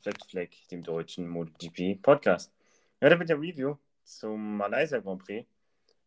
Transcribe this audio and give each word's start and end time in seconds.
Flag, 0.00 0.48
dem 0.70 0.84
deutschen 0.84 1.28
MotoGP 1.28 2.00
Podcast. 2.00 2.52
Heute 3.02 3.16
mit 3.16 3.28
der 3.28 3.40
Review 3.40 3.76
zum 4.04 4.56
Malaysia 4.56 5.00
Grand 5.00 5.24
Prix. 5.24 5.46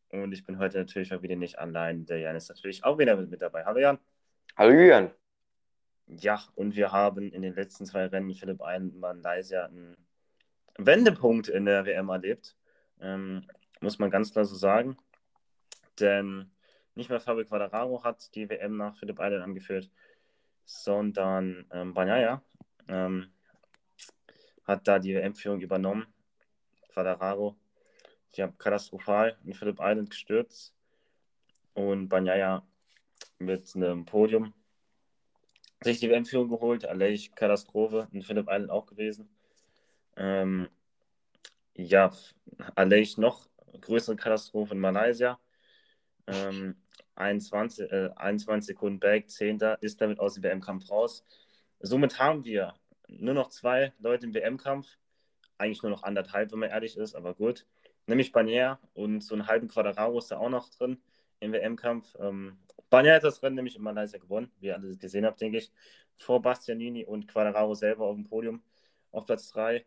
Und 0.10 0.32
ich 0.32 0.46
bin 0.46 0.58
heute 0.60 0.78
natürlich 0.78 1.12
mal 1.12 1.22
wieder 1.22 1.36
nicht 1.36 1.60
allein. 1.60 2.06
Der 2.06 2.20
Jan 2.20 2.38
ist 2.38 2.48
natürlich 2.48 2.84
auch 2.86 2.98
wieder 2.98 3.18
mit 3.18 3.42
dabei. 3.42 3.66
Hallo 3.66 3.80
Jan. 3.80 4.00
Hallo 4.56 4.72
Julian. 4.72 5.12
Ja, 6.08 6.42
und 6.56 6.76
wir 6.76 6.94
haben 6.94 7.34
in 7.34 7.42
den 7.42 7.54
letzten 7.54 7.86
zwei 7.86 8.06
Rennen 8.06 8.34
Philipp 8.34 8.62
Ein 8.62 8.98
Malaysia 8.98 9.66
einen 9.66 9.98
Wendepunkt 10.78 11.50
in 11.50 11.66
der 11.66 11.86
WM 11.86 12.08
erlebt. 12.10 12.56
Ähm, 13.02 13.46
muss 13.82 14.00
man 14.00 14.10
ganz 14.10 14.32
klar 14.32 14.46
so 14.46 14.56
sagen. 14.56 14.96
Denn 16.00 16.50
nicht 16.96 17.10
mehr 17.10 17.20
Fabio 17.20 17.44
Quadraro 17.44 18.06
hat 18.06 18.34
die 18.36 18.50
WM 18.50 18.78
nach 18.78 18.96
Philipp 18.96 19.20
Island 19.20 19.44
angeführt, 19.44 19.92
sondern 20.64 21.66
ähm, 21.72 21.94
Banyaya 21.94 22.42
ähm, 22.88 23.32
hat 24.64 24.88
da 24.88 25.00
die 25.00 25.16
WM-Führung 25.16 25.62
übernommen. 25.62 26.06
Quadraro 26.94 27.56
ich 28.34 28.40
habe 28.40 28.54
katastrophal 28.58 29.38
in 29.44 29.54
Philipp 29.54 29.80
Island 29.82 30.10
gestürzt 30.10 30.74
und 31.74 32.08
Banyaya 32.08 32.66
mit 33.40 33.76
einem 33.76 34.06
Podium 34.06 34.54
sich 35.84 36.00
die 36.00 36.10
WM-Führung 36.10 36.50
geholt. 36.50 36.86
Aleix 36.86 37.32
Katastrophe 37.36 38.08
in 38.14 38.22
Philipp 38.22 38.48
Island 38.50 38.70
auch 38.70 38.86
gewesen. 38.86 39.30
Ähm, 40.16 40.70
ja, 41.74 42.12
Aleix 42.76 43.18
noch 43.18 43.50
größere 43.82 44.16
Katastrophe 44.16 44.76
in 44.76 44.80
Malaysia. 44.80 45.40
Ähm, 46.28 46.78
21, 47.16 47.92
äh, 47.92 48.12
21 48.16 48.68
Sekunden 48.68 49.00
Back, 49.00 49.30
10. 49.30 49.60
ist 49.82 50.00
damit 50.00 50.20
aus 50.20 50.36
dem 50.36 50.44
WM-Kampf 50.44 50.90
raus. 50.90 51.26
Somit 51.80 52.18
haben 52.20 52.46
wir 52.46 52.76
nur 53.12 53.34
noch 53.34 53.50
zwei 53.50 53.94
Leute 54.00 54.26
im 54.26 54.34
WM-Kampf. 54.34 54.98
Eigentlich 55.58 55.84
nur 55.84 55.92
noch 55.92 56.04
anderthalb, 56.04 56.52
wenn 56.52 56.60
man 56.60 56.70
ehrlich 56.70 56.98
ist, 56.98 57.16
aber 57.16 57.36
gut 57.36 57.66
nämlich 58.08 58.32
Banier 58.32 58.80
und 58.94 59.22
so 59.22 59.36
einen 59.36 59.48
halben 59.48 59.68
Quadraro 59.68 60.18
ist 60.20 60.32
da 60.32 60.38
auch 60.38 60.50
noch 60.50 60.70
drin 60.70 61.02
im 61.40 61.54
WM-Kampf. 61.54 62.16
Ähm, 62.20 62.58
Banier 62.90 63.16
hat 63.16 63.24
das 63.24 63.42
Rennen 63.42 63.56
nämlich 63.56 63.76
in 63.76 63.82
Malaysia 63.82 64.20
gewonnen, 64.20 64.52
wie 64.60 64.68
ihr 64.68 64.76
alle 64.76 64.96
gesehen 64.98 65.26
habt, 65.26 65.42
denke 65.42 65.58
ich. 65.60 65.72
Vor 66.18 66.42
Bastianini 66.42 67.06
und 67.06 67.28
Quadraro 67.28 67.74
selber 67.74 68.06
auf 68.06 68.16
dem 68.16 68.26
Podium 68.26 68.62
auf 69.12 69.26
Platz 69.26 69.50
3. 69.52 69.86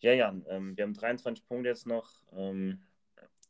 Ja, 0.00 0.12
Jan, 0.12 0.44
ähm, 0.48 0.76
wir 0.76 0.84
haben 0.84 0.94
23 0.94 1.46
Punkte 1.46 1.68
jetzt 1.68 1.86
noch. 1.86 2.08
Ähm, 2.32 2.82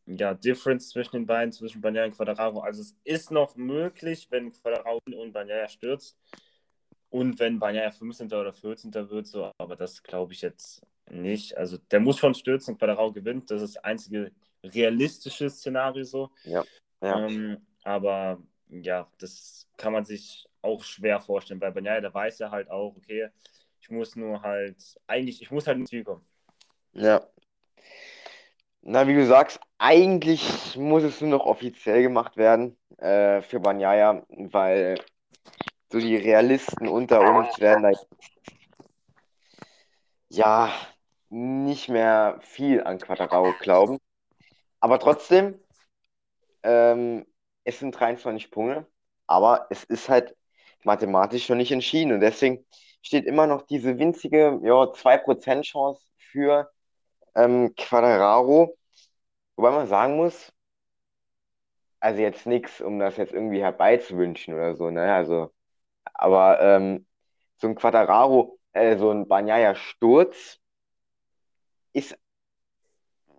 ja, 0.07 0.35
Difference 0.35 0.89
zwischen 0.89 1.13
den 1.13 1.27
beiden, 1.27 1.53
zwischen 1.53 1.81
Banyaya 1.81 2.07
und 2.07 2.17
Quadraro. 2.17 2.61
Also 2.61 2.83
es 2.83 2.97
ist 3.05 3.31
noch 3.31 3.55
möglich, 3.57 4.27
wenn 4.31 4.53
Quadraro 4.53 4.99
und 5.05 5.33
Banyaya 5.33 5.69
stürzt. 5.69 6.19
Und 7.13 7.39
wenn 7.41 7.59
Banyaya 7.59 7.91
15. 7.91 8.29
oder 8.33 8.55
14. 8.55 8.95
wird, 9.11 9.27
so, 9.27 9.53
aber 9.59 9.77
das 9.77 10.03
glaube 10.03 10.33
ich 10.33 10.41
jetzt 10.41 10.81
nicht. 11.11 11.59
Also 11.59 11.77
der 11.91 12.01
muss 12.01 12.19
schon 12.19 12.35
stürzen, 12.35 12.79
Quadraro 12.79 13.13
gewinnt. 13.13 13.51
Das 13.51 13.61
ist 13.61 13.77
das 13.77 13.85
einzige 13.85 14.33
realistische 14.65 15.51
Szenario 15.51 16.05
so. 16.05 16.31
Ja. 16.45 16.65
ja. 17.03 17.27
Ähm, 17.27 17.59
aber 17.85 18.43
ja, 18.71 19.11
das 19.19 19.69
kann 19.77 19.93
man 19.93 20.07
sich 20.07 20.49
auch 20.63 20.83
schwer 20.83 21.21
vorstellen, 21.21 21.61
weil 21.61 21.73
Banyaya, 21.73 22.01
der 22.01 22.15
weiß 22.15 22.39
ja 22.39 22.51
halt 22.51 22.71
auch, 22.71 22.97
okay, 22.97 23.29
ich 23.83 23.91
muss 23.91 24.17
nur 24.17 24.41
halt, 24.41 24.99
eigentlich, 25.07 25.43
ich 25.43 25.51
muss 25.51 25.67
halt 25.67 25.77
ins 25.77 25.91
Ziel 25.91 26.05
kommen. 26.05 26.25
Ja. 26.95 27.27
Na, 28.81 29.07
wie 29.07 29.15
du 29.15 29.27
sagst, 29.27 29.61
eigentlich 29.77 30.79
muss 30.79 31.03
es 31.03 31.21
nur 31.21 31.29
noch 31.29 31.45
offiziell 31.45 32.01
gemacht 32.01 32.39
werden 32.39 32.79
äh, 32.97 33.43
für 33.43 33.61
Banyaya, 33.61 34.25
weil 34.31 34.99
so 35.93 35.99
die 36.01 36.17
Realisten 36.17 36.89
unter 36.89 37.21
uns 37.21 37.61
werden 37.61 37.83
da 37.83 37.93
ja 40.31 40.73
nicht 41.29 41.91
mehr 41.91 42.39
viel 42.41 42.83
an 42.83 42.99
Quadraro 42.99 43.53
glauben. 43.61 43.99
Aber 44.81 44.99
trotzdem, 44.99 45.61
ähm, 46.63 47.27
es 47.65 47.79
sind 47.79 47.93
23 47.93 48.51
Punkte, 48.51 48.87
aber 49.27 49.67
es 49.71 49.85
ist 49.85 50.09
halt 50.09 50.35
mathematisch 50.83 51.45
schon 51.47 51.59
nicht 51.59 51.73
entschieden. 51.73 52.13
Und 52.13 52.21
deswegen 52.21 52.65
steht 53.03 53.27
immer 53.27 53.47
noch 53.47 53.63
diese 53.63 53.99
winzige 53.99 54.61
ja, 54.63 54.93
2% 54.93 55.67
Chance 55.67 56.07
für 56.17 56.73
ähm, 57.35 57.75
Quadraro. 57.77 58.77
Wobei 59.57 59.71
man 59.73 59.87
sagen 59.87 60.17
muss, 60.17 60.53
also 62.01 62.21
jetzt 62.23 62.47
nichts, 62.47 62.81
um 62.81 62.99
das 62.99 63.17
jetzt 63.19 63.33
irgendwie 63.33 63.63
herbeizuwünschen 63.63 64.55
oder 64.55 64.75
so, 64.75 64.91
ne? 64.91 65.13
Also, 65.15 65.53
aber 66.23 66.61
ähm, 66.61 67.07
so 67.57 67.67
ein 67.69 67.75
Quadraro, 67.75 68.59
äh, 68.73 68.97
so 68.97 69.11
ein 69.11 69.27
Banyaya-Sturz 69.27 70.59
ist, 71.93 72.17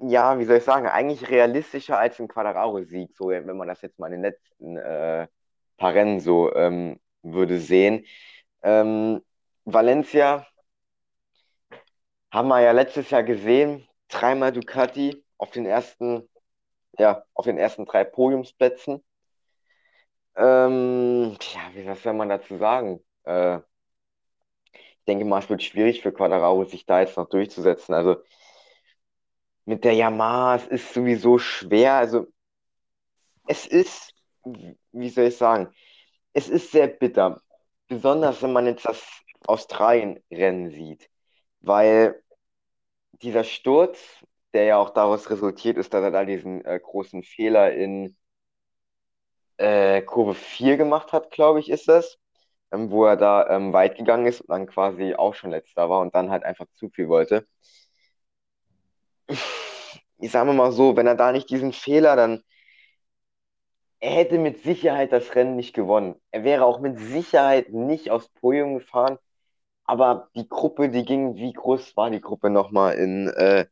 ja, 0.01 0.37
wie 0.37 0.45
soll 0.45 0.57
ich 0.57 0.63
sagen, 0.63 0.87
eigentlich 0.87 1.29
realistischer 1.29 1.97
als 1.97 2.19
ein 2.19 2.27
Quadraro-Sieg, 2.27 3.15
so 3.15 3.29
wenn 3.29 3.57
man 3.57 3.67
das 3.67 3.81
jetzt 3.81 3.99
mal 3.99 4.07
in 4.07 4.13
den 4.13 4.21
letzten 4.21 4.77
äh, 4.77 5.27
paar 5.77 5.93
Rennen 5.93 6.19
so 6.19 6.53
ähm, 6.55 6.99
würde 7.21 7.59
sehen. 7.59 8.05
Ähm, 8.63 9.21
Valencia 9.65 10.45
haben 12.31 12.49
wir 12.49 12.61
ja 12.61 12.71
letztes 12.73 13.09
Jahr 13.11 13.23
gesehen, 13.23 13.87
dreimal 14.09 14.51
Ducati 14.51 15.23
auf 15.37 15.51
den 15.51 15.65
ersten, 15.65 16.29
ja, 16.99 17.23
auf 17.33 17.45
den 17.45 17.57
ersten 17.57 17.85
drei 17.85 18.03
Podiumsplätzen. 18.03 19.03
Ähm, 20.35 21.37
ja, 21.53 21.61
wie, 21.73 21.85
was 21.85 22.01
soll 22.03 22.13
man 22.13 22.29
dazu 22.29 22.57
sagen? 22.57 22.99
Äh, 23.23 23.57
ich 24.73 25.05
denke 25.07 25.25
mal, 25.25 25.39
es 25.39 25.49
wird 25.49 25.61
schwierig 25.63 26.01
für 26.01 26.13
Quadraro, 26.13 26.63
sich 26.65 26.85
da 26.85 27.01
jetzt 27.01 27.17
noch 27.17 27.29
durchzusetzen. 27.29 27.93
Also 27.93 28.17
mit 29.65 29.83
der 29.83 29.93
Yamaha, 29.93 30.55
es 30.55 30.67
ist 30.67 30.93
sowieso 30.93 31.37
schwer. 31.39 31.95
Also 31.95 32.27
es 33.47 33.65
ist, 33.67 34.13
wie 34.91 35.09
soll 35.09 35.25
ich 35.25 35.37
sagen, 35.37 35.73
es 36.33 36.49
ist 36.49 36.71
sehr 36.71 36.87
bitter. 36.87 37.41
Besonders 37.87 38.41
wenn 38.41 38.53
man 38.53 38.65
jetzt 38.65 38.85
das 38.85 39.03
Australien-Rennen 39.45 40.71
sieht. 40.71 41.09
Weil 41.61 42.23
dieser 43.21 43.43
Sturz, 43.43 43.99
der 44.53 44.65
ja 44.65 44.77
auch 44.77 44.91
daraus 44.91 45.29
resultiert 45.29 45.77
ist, 45.77 45.93
dass 45.93 46.03
er 46.03 46.11
da 46.11 46.25
diesen 46.25 46.63
äh, 46.65 46.79
großen 46.79 47.23
Fehler 47.23 47.73
in 47.73 48.15
äh, 49.57 50.01
Kurve 50.01 50.35
4 50.35 50.77
gemacht 50.77 51.13
hat, 51.13 51.31
glaube 51.31 51.59
ich, 51.59 51.69
ist 51.69 51.87
das. 51.87 52.17
Ähm, 52.71 52.89
wo 52.91 53.05
er 53.05 53.17
da 53.17 53.47
ähm, 53.49 53.73
weit 53.73 53.97
gegangen 53.97 54.25
ist 54.25 54.41
und 54.41 54.49
dann 54.49 54.67
quasi 54.67 55.15
auch 55.15 55.35
schon 55.35 55.51
letzter 55.51 55.89
war 55.89 56.01
und 56.01 56.15
dann 56.15 56.31
halt 56.31 56.43
einfach 56.43 56.65
zu 56.75 56.89
viel 56.89 57.07
wollte 57.07 57.45
ich 60.23 60.31
sage 60.31 60.53
mal 60.53 60.71
so, 60.71 60.95
wenn 60.95 61.07
er 61.07 61.15
da 61.15 61.31
nicht 61.31 61.49
diesen 61.49 61.73
Fehler, 61.73 62.15
dann 62.15 62.43
er 63.99 64.11
hätte 64.11 64.37
mit 64.37 64.63
Sicherheit 64.63 65.11
das 65.11 65.35
Rennen 65.35 65.55
nicht 65.55 65.73
gewonnen. 65.73 66.15
Er 66.31 66.43
wäre 66.43 66.65
auch 66.65 66.79
mit 66.79 66.97
Sicherheit 66.97 67.69
nicht 67.69 68.11
aufs 68.11 68.29
Podium 68.29 68.75
gefahren. 68.75 69.17
Aber 69.85 70.29
die 70.35 70.47
Gruppe, 70.47 70.89
die 70.89 71.03
ging, 71.03 71.35
wie 71.35 71.51
groß 71.51 71.95
war 71.97 72.09
die 72.09 72.21
Gruppe 72.21 72.49
nochmal 72.49 72.95
in, 72.95 73.27
äh, 73.27 73.65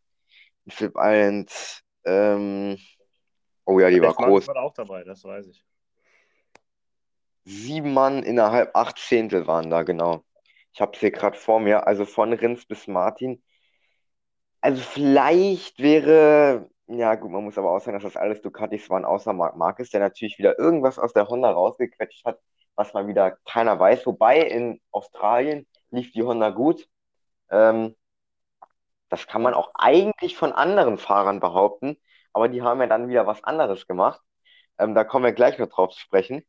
in 0.65 0.71
Flip 0.71 0.93
Island? 0.97 1.83
Ähm, 2.03 2.77
oh 3.65 3.79
ja, 3.79 3.89
die 3.89 4.01
war 4.01 4.13
groß. 4.13 4.47
war 4.47 4.57
auch 4.57 4.73
dabei, 4.73 5.03
das 5.03 5.23
weiß 5.23 5.47
ich. 5.47 5.63
Sieben 7.45 7.93
Mann 7.93 8.23
innerhalb 8.23 8.75
acht 8.75 8.97
Zehntel 8.97 9.47
waren 9.47 9.69
da, 9.69 9.83
genau. 9.83 10.23
Ich 10.73 10.81
habe 10.81 10.93
es 10.93 10.99
hier 10.99 11.11
gerade 11.11 11.37
vor 11.37 11.59
mir. 11.59 11.87
Also 11.87 12.05
von 12.05 12.33
Rins 12.33 12.65
bis 12.65 12.87
Martin 12.87 13.43
also 14.61 14.81
vielleicht 14.81 15.79
wäre, 15.79 16.69
ja 16.87 17.15
gut, 17.15 17.31
man 17.31 17.43
muss 17.43 17.57
aber 17.57 17.71
auch 17.71 17.79
sagen, 17.81 17.95
dass 17.97 18.03
das 18.03 18.17
alles 18.21 18.41
Ducatis 18.41 18.89
waren, 18.89 19.05
außer 19.05 19.33
Marc 19.33 19.55
Marquez, 19.55 19.89
der 19.89 19.99
natürlich 20.01 20.37
wieder 20.37 20.59
irgendwas 20.59 20.99
aus 20.99 21.13
der 21.13 21.27
Honda 21.27 21.51
rausgequetscht 21.51 22.25
hat, 22.25 22.39
was 22.75 22.93
mal 22.93 23.07
wieder 23.07 23.31
keiner 23.45 23.79
weiß. 23.79 24.05
Wobei 24.05 24.39
in 24.41 24.79
Australien 24.91 25.67
lief 25.89 26.11
die 26.11 26.23
Honda 26.23 26.49
gut. 26.51 26.87
Ähm, 27.51 27.95
das 29.09 29.27
kann 29.27 29.41
man 29.41 29.53
auch 29.53 29.71
eigentlich 29.75 30.35
von 30.37 30.51
anderen 30.53 30.97
Fahrern 30.97 31.39
behaupten, 31.39 31.97
aber 32.33 32.47
die 32.49 32.61
haben 32.61 32.79
ja 32.81 32.87
dann 32.87 33.09
wieder 33.09 33.27
was 33.27 33.43
anderes 33.43 33.87
gemacht. 33.87 34.21
Ähm, 34.79 34.95
da 34.95 35.03
kommen 35.03 35.25
wir 35.25 35.33
gleich 35.33 35.59
noch 35.59 35.67
drauf 35.69 35.93
zu 35.93 35.99
sprechen. 35.99 36.43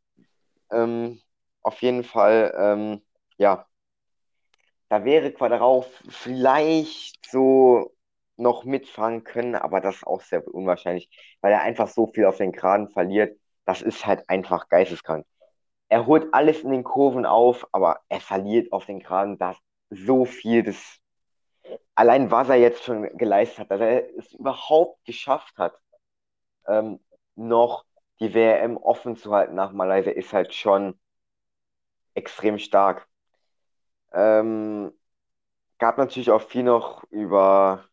Ähm, 0.73 1.21
auf 1.63 1.81
jeden 1.83 2.05
Fall, 2.05 2.55
ähm, 2.59 3.03
ja, 3.39 3.67
da 4.89 5.05
wäre 5.05 5.33
Quadrao 5.33 5.87
vielleicht 6.09 7.31
so 7.31 7.93
noch 8.37 8.65
mitfahren 8.65 9.25
können, 9.25 9.55
aber 9.55 9.81
das 9.81 9.97
ist 9.97 10.07
auch 10.07 10.21
sehr 10.23 10.47
unwahrscheinlich, 10.47 11.09
weil 11.41 11.53
er 11.53 11.63
einfach 11.63 11.89
so 11.89 12.07
viel 12.09 12.27
auf 12.27 12.39
den 12.39 12.53
Geraden 12.53 12.89
verliert. 12.89 13.39
Das 13.65 13.83
ist 13.83 14.07
halt 14.07 14.29
einfach 14.29 14.69
geisteskrank. 14.69 15.27
Er 15.89 16.07
holt 16.07 16.33
alles 16.35 16.63
in 16.63 16.71
den 16.71 16.85
Kurven 16.85 17.27
auf, 17.27 17.67
aber 17.73 18.01
er 18.09 18.21
verliert 18.21 18.73
auf 18.73 18.87
den 18.87 19.01
Geraden 19.01 19.39
da 19.39 19.57
so 19.91 20.25
viel. 20.25 20.63
Das 20.63 20.99
allein 21.95 22.31
was 22.31 22.49
er 22.49 22.57
jetzt 22.57 22.85
schon 22.85 23.09
geleistet 23.17 23.61
hat, 23.61 23.71
dass 23.71 23.81
er 23.81 24.19
es 24.19 24.33
überhaupt 24.33 25.05
geschafft 25.05 25.57
hat, 25.59 25.75
ähm, 26.67 27.01
noch 27.35 27.85
die 28.23 28.35
WM 28.35 28.77
offen 28.77 29.17
zu 29.17 29.33
halten 29.35 29.55
nach 29.57 29.73
Malaysia, 29.73 30.13
ist 30.13 30.33
halt 30.33 30.55
schon 30.55 30.99
extrem 32.15 32.59
stark. 32.59 33.09
Ähm, 34.13 34.93
gab 35.79 35.99
natürlich 35.99 36.31
auch 36.31 36.43
viel 36.43 36.63
noch 36.63 37.05
über 37.11 37.85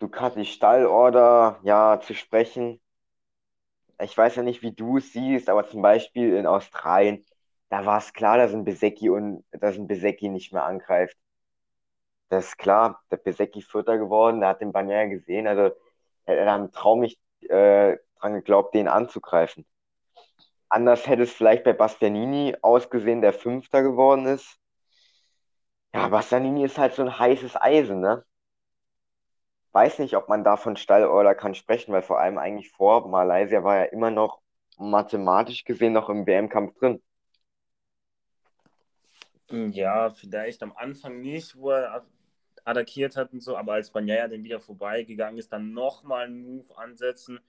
Ducati 0.00 0.44
Stallorder 0.44 1.60
ja, 1.62 2.00
zu 2.00 2.14
sprechen. 2.14 2.80
Ich 4.00 4.18
weiß 4.18 4.36
ja 4.36 4.42
nicht, 4.42 4.62
wie 4.62 4.72
du 4.72 4.98
es 4.98 5.12
siehst, 5.12 5.48
aber 5.48 5.68
zum 5.68 5.82
Beispiel 5.82 6.34
in 6.34 6.46
Australien, 6.46 7.24
da 7.68 7.86
war 7.86 7.98
es 7.98 8.12
klar, 8.12 8.38
dass 8.38 8.52
ein 8.52 8.64
Besecki 8.64 9.08
und 9.10 9.44
dass 9.52 9.76
ein 9.76 9.86
Besecki 9.86 10.28
nicht 10.28 10.52
mehr 10.52 10.64
angreift. 10.64 11.16
Das 12.30 12.46
ist 12.46 12.58
klar, 12.58 13.00
der 13.10 13.18
Besecki 13.18 13.62
Vierter 13.62 13.98
geworden, 13.98 14.40
der 14.40 14.48
hat 14.50 14.60
den 14.60 14.72
Bannier 14.72 15.06
gesehen, 15.08 15.46
also 15.46 15.70
er 16.24 16.40
hat 16.50 16.60
einen 16.60 16.72
Traum 16.72 17.00
nicht 17.00 17.20
äh, 17.48 17.98
dran 18.22 18.34
geglaubt, 18.34 18.74
den 18.74 18.88
anzugreifen. 18.88 19.66
Anders 20.68 21.06
hätte 21.06 21.24
es 21.24 21.32
vielleicht 21.32 21.64
bei 21.64 21.74
Bastianini 21.74 22.56
ausgesehen, 22.62 23.20
der 23.20 23.34
Fünfter 23.34 23.82
geworden 23.82 24.26
ist. 24.26 24.58
Ja, 25.94 26.08
Bastianini 26.08 26.64
ist 26.64 26.78
halt 26.78 26.94
so 26.94 27.02
ein 27.02 27.18
heißes 27.18 27.60
Eisen, 27.60 28.00
ne? 28.00 28.24
Weiß 29.72 29.98
nicht, 29.98 30.16
ob 30.16 30.28
man 30.28 30.44
da 30.44 30.56
von 30.56 30.76
Stallorder 30.76 31.34
kann 31.34 31.54
sprechen, 31.54 31.92
weil 31.92 32.02
vor 32.02 32.18
allem 32.18 32.38
eigentlich 32.38 32.70
vor 32.70 33.08
Malaysia 33.08 33.64
war 33.64 33.76
er 33.78 33.92
immer 33.92 34.10
noch 34.10 34.40
mathematisch 34.78 35.64
gesehen 35.64 35.92
noch 35.92 36.08
im 36.08 36.26
WM-Kampf 36.26 36.78
drin. 36.78 37.02
Ja, 39.50 40.10
vielleicht 40.10 40.62
am 40.62 40.72
Anfang 40.76 41.20
nicht, 41.20 41.56
wo 41.56 41.70
er 41.70 42.06
attackiert 42.64 43.16
hat 43.16 43.32
und 43.32 43.42
so, 43.42 43.56
aber 43.56 43.74
als 43.74 43.90
Banyaya 43.90 44.28
dann 44.28 44.44
wieder 44.44 44.60
vorbeigegangen 44.60 45.38
ist, 45.38 45.52
dann 45.52 45.72
nochmal 45.72 46.26
einen 46.26 46.42
Move 46.42 46.78
ansetzen 46.78 47.40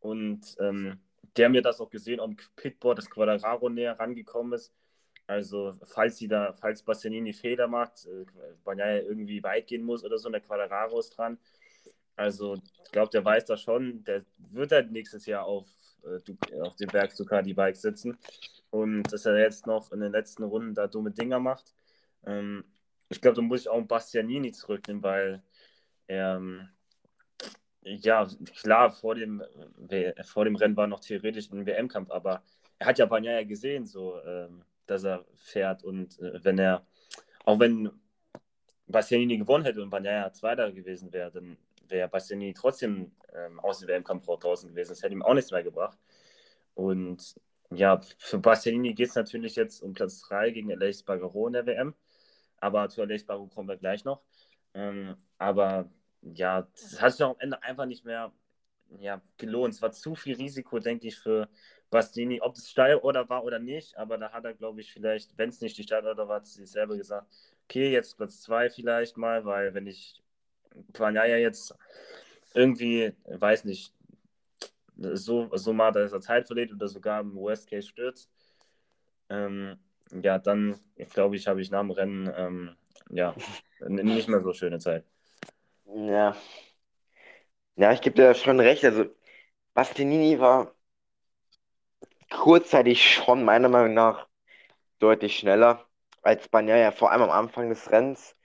und 0.00 0.56
ähm, 0.60 1.00
der 1.36 1.48
mir 1.48 1.62
das 1.62 1.80
auch 1.80 1.90
gesehen, 1.90 2.20
ob 2.20 2.34
Pitboard 2.56 2.98
das 2.98 3.10
Quadraro 3.10 3.68
näher 3.68 3.98
rangekommen 3.98 4.54
ist. 4.54 4.72
Also, 5.26 5.76
falls 5.84 6.16
sie 6.16 6.26
da, 6.26 6.54
falls 6.54 6.82
Bastianini 6.82 7.34
Fehler 7.34 7.68
macht, 7.68 8.06
äh, 8.06 8.24
Banyaya 8.64 9.02
irgendwie 9.02 9.42
weit 9.42 9.66
gehen 9.66 9.84
muss 9.84 10.02
oder 10.02 10.18
so, 10.18 10.28
und 10.28 10.32
der 10.32 10.40
Quadraro 10.40 10.98
ist 10.98 11.10
dran. 11.10 11.38
Also, 12.16 12.54
ich 12.84 12.90
glaube, 12.90 13.10
der 13.10 13.24
weiß 13.24 13.44
das 13.44 13.60
schon. 13.60 14.02
Der 14.04 14.24
wird 14.38 14.72
halt 14.72 14.90
nächstes 14.90 15.26
Jahr 15.26 15.44
auf, 15.44 15.66
äh, 16.02 16.60
auf 16.60 16.74
dem 16.76 16.88
Berg 16.88 17.14
Ducati 17.14 17.52
Bike 17.54 17.76
sitzen. 17.76 18.16
Und 18.70 19.04
dass 19.12 19.26
er 19.26 19.38
jetzt 19.38 19.66
noch 19.66 19.92
in 19.92 20.00
den 20.00 20.12
letzten 20.12 20.44
Runden 20.44 20.74
da 20.74 20.86
dumme 20.86 21.10
Dinger 21.10 21.38
macht. 21.38 21.74
Ähm, 22.26 22.64
ich 23.10 23.20
glaube, 23.20 23.36
da 23.36 23.42
muss 23.42 23.60
ich 23.60 23.68
auch 23.68 23.80
Bastianini 23.82 24.52
zurücknehmen, 24.52 25.02
weil 25.02 25.42
er, 26.06 26.36
ähm, 26.36 26.68
ja, 27.82 28.26
klar, 28.60 28.90
vor 28.90 29.14
dem, 29.14 29.42
vor 30.24 30.44
dem 30.44 30.56
Rennen 30.56 30.76
war 30.76 30.86
noch 30.86 31.00
theoretisch 31.00 31.50
ein 31.50 31.66
WM-Kampf, 31.66 32.10
aber 32.10 32.42
er 32.78 32.86
hat 32.86 32.98
ja 32.98 33.06
Banyaya 33.06 33.44
gesehen, 33.44 33.86
so, 33.86 34.20
ähm, 34.24 34.64
dass 34.86 35.04
er 35.04 35.24
fährt 35.34 35.84
und 35.84 36.18
äh, 36.20 36.44
wenn 36.44 36.58
er, 36.58 36.86
auch 37.44 37.58
wenn 37.60 37.90
Bastianini 38.86 39.38
gewonnen 39.38 39.64
hätte 39.64 39.82
und 39.82 39.90
Banyaya 39.90 40.32
Zweiter 40.32 40.72
gewesen 40.72 41.12
wäre, 41.12 41.30
dann 41.30 41.58
wäre 41.88 42.08
Bastianini 42.08 42.54
trotzdem 42.54 43.12
ähm, 43.34 43.60
aus 43.60 43.80
dem 43.80 43.88
WM-Kampf 43.88 44.26
draußen 44.26 44.70
gewesen. 44.70 44.90
Das 44.90 45.02
hätte 45.02 45.12
ihm 45.14 45.22
auch 45.22 45.34
nichts 45.34 45.50
mehr 45.50 45.62
gebracht. 45.62 45.98
Und 46.74 47.34
ja, 47.70 48.00
für 48.18 48.38
Bastianini 48.38 48.94
geht 48.94 49.10
es 49.10 49.14
natürlich 49.14 49.56
jetzt 49.56 49.82
um 49.82 49.92
Platz 49.92 50.20
3 50.22 50.50
gegen 50.50 50.72
Aleix 50.72 51.02
Bagaro 51.02 51.46
in 51.48 51.52
der 51.54 51.66
WM. 51.66 51.94
Aber 52.58 52.88
zu 52.88 53.02
Aleix 53.02 53.24
Bagaro 53.24 53.48
kommen 53.48 53.68
wir 53.68 53.76
gleich 53.76 54.04
noch. 54.04 54.22
Ähm, 54.74 55.16
aber 55.38 55.90
ja, 56.22 56.68
das 56.72 57.00
hat 57.00 57.12
sich 57.12 57.22
am 57.22 57.36
Ende 57.38 57.62
einfach 57.62 57.86
nicht 57.86 58.04
mehr 58.04 58.32
ja, 58.98 59.20
gelohnt. 59.36 59.74
Es 59.74 59.82
war 59.82 59.92
zu 59.92 60.14
viel 60.14 60.36
Risiko, 60.36 60.78
denke 60.78 61.08
ich, 61.08 61.18
für 61.18 61.48
Bastini, 61.90 62.40
ob 62.40 62.56
es 62.56 62.70
steil 62.70 62.96
oder 62.96 63.28
war 63.28 63.44
oder 63.44 63.58
nicht. 63.58 63.96
Aber 63.96 64.18
da 64.18 64.32
hat 64.32 64.44
er, 64.44 64.54
glaube 64.54 64.80
ich, 64.80 64.92
vielleicht, 64.92 65.36
wenn 65.36 65.48
es 65.48 65.60
nicht 65.60 65.76
die 65.78 65.82
Steil 65.82 66.06
oder 66.06 66.28
war, 66.28 66.36
hat 66.36 66.46
sie 66.46 66.66
selber 66.66 66.96
gesagt, 66.96 67.26
okay, 67.64 67.90
jetzt 67.92 68.16
Platz 68.16 68.40
2 68.42 68.70
vielleicht 68.70 69.16
mal, 69.16 69.44
weil 69.44 69.74
wenn 69.74 69.86
ich 69.86 70.22
Panaya 70.92 71.36
jetzt 71.36 71.74
irgendwie, 72.54 73.12
weiß 73.26 73.64
nicht, 73.64 73.92
so, 74.96 75.48
so 75.54 75.72
mal, 75.72 75.92
dass 75.92 76.12
er 76.12 76.20
Zeit 76.20 76.46
verliert 76.46 76.72
oder 76.72 76.88
sogar 76.88 77.20
im 77.20 77.34
Worst 77.36 77.68
Case 77.68 77.86
stürzt, 77.86 78.30
ähm, 79.28 79.78
ja, 80.22 80.38
dann 80.38 80.80
glaube 81.10 81.36
ich, 81.36 81.46
habe 81.46 81.60
ich 81.60 81.70
nach 81.70 81.80
dem 81.80 81.90
Rennen 81.90 82.32
ähm, 82.34 82.76
ja, 83.10 83.34
nicht 83.86 84.28
mehr 84.28 84.42
so 84.42 84.52
schöne 84.52 84.78
Zeit. 84.78 85.04
Ja. 85.94 86.36
Ja, 87.76 87.92
ich 87.92 88.00
gebe 88.02 88.16
dir 88.16 88.34
schon 88.34 88.60
recht. 88.60 88.84
Also, 88.84 89.06
Bastianini 89.74 90.40
war 90.40 90.74
kurzzeitig 92.30 93.02
schon 93.14 93.44
meiner 93.44 93.68
Meinung 93.68 93.92
nach 93.94 94.28
deutlich 95.00 95.38
schneller 95.38 95.86
als 96.22 96.48
Bagnaia, 96.48 96.92
vor 96.92 97.12
allem 97.12 97.22
am 97.22 97.30
Anfang 97.30 97.68
des 97.70 97.90
Rennens, 97.92 98.36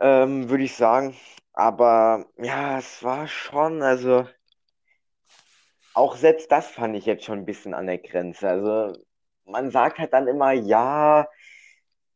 ähm, 0.00 0.48
würde 0.50 0.64
ich 0.64 0.74
sagen. 0.76 1.16
Aber 1.52 2.26
ja, 2.38 2.78
es 2.78 3.02
war 3.02 3.26
schon, 3.28 3.82
also 3.82 4.26
auch 5.94 6.16
selbst 6.16 6.50
das 6.52 6.68
fand 6.70 6.96
ich 6.96 7.06
jetzt 7.06 7.24
schon 7.24 7.38
ein 7.40 7.44
bisschen 7.46 7.74
an 7.74 7.86
der 7.86 7.98
Grenze. 7.98 8.48
Also 8.48 8.98
man 9.44 9.70
sagt 9.70 9.98
halt 9.98 10.12
dann 10.12 10.28
immer, 10.28 10.52
ja, 10.52 11.28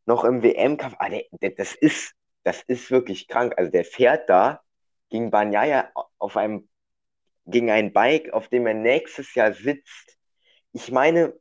noch 0.06 0.24
im 0.24 0.42
WM-Kampf, 0.42 0.96
ah, 0.98 1.08
das 1.56 1.74
ist 1.74 2.14
das 2.42 2.62
ist 2.62 2.90
wirklich 2.90 3.28
krank. 3.28 3.54
Also 3.56 3.70
der 3.70 3.84
fährt 3.84 4.28
da 4.28 4.62
gegen 5.10 5.30
Banyaya 5.30 5.90
auf 6.18 6.36
einem, 6.36 6.68
gegen 7.46 7.70
ein 7.70 7.92
Bike, 7.92 8.32
auf 8.32 8.48
dem 8.48 8.66
er 8.66 8.74
nächstes 8.74 9.34
Jahr 9.34 9.52
sitzt. 9.52 10.18
Ich 10.72 10.90
meine, 10.92 11.34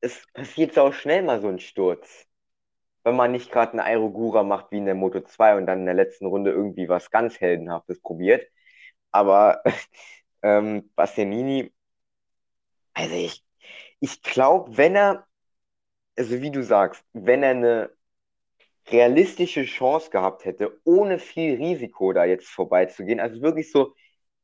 es 0.00 0.26
passiert 0.32 0.74
so 0.74 0.92
schnell 0.92 1.22
mal 1.22 1.40
so 1.40 1.48
ein 1.48 1.60
Sturz. 1.60 2.26
Wenn 3.04 3.16
man 3.16 3.32
nicht 3.32 3.50
gerade 3.50 3.72
einen 3.72 3.80
Aerogura 3.80 4.42
macht 4.42 4.70
wie 4.70 4.78
in 4.78 4.86
der 4.86 4.94
Moto 4.94 5.20
2 5.20 5.56
und 5.56 5.66
dann 5.66 5.80
in 5.80 5.86
der 5.86 5.94
letzten 5.94 6.26
Runde 6.26 6.50
irgendwie 6.50 6.88
was 6.88 7.10
ganz 7.10 7.40
Heldenhaftes 7.40 8.00
probiert. 8.02 8.46
Aber 9.12 9.62
ähm, 10.42 10.90
Bastianini, 10.96 11.72
also 12.94 13.14
ich, 13.14 13.44
ich 14.00 14.22
glaube, 14.22 14.76
wenn 14.76 14.96
er, 14.96 15.26
also 16.16 16.40
wie 16.42 16.50
du 16.50 16.62
sagst, 16.62 17.04
wenn 17.12 17.42
er 17.42 17.50
eine 17.50 17.97
realistische 18.90 19.64
Chance 19.64 20.10
gehabt 20.10 20.44
hätte, 20.44 20.80
ohne 20.84 21.18
viel 21.18 21.56
Risiko 21.56 22.12
da 22.12 22.24
jetzt 22.24 22.48
vorbeizugehen, 22.48 23.20
also 23.20 23.40
wirklich 23.42 23.70
so 23.70 23.94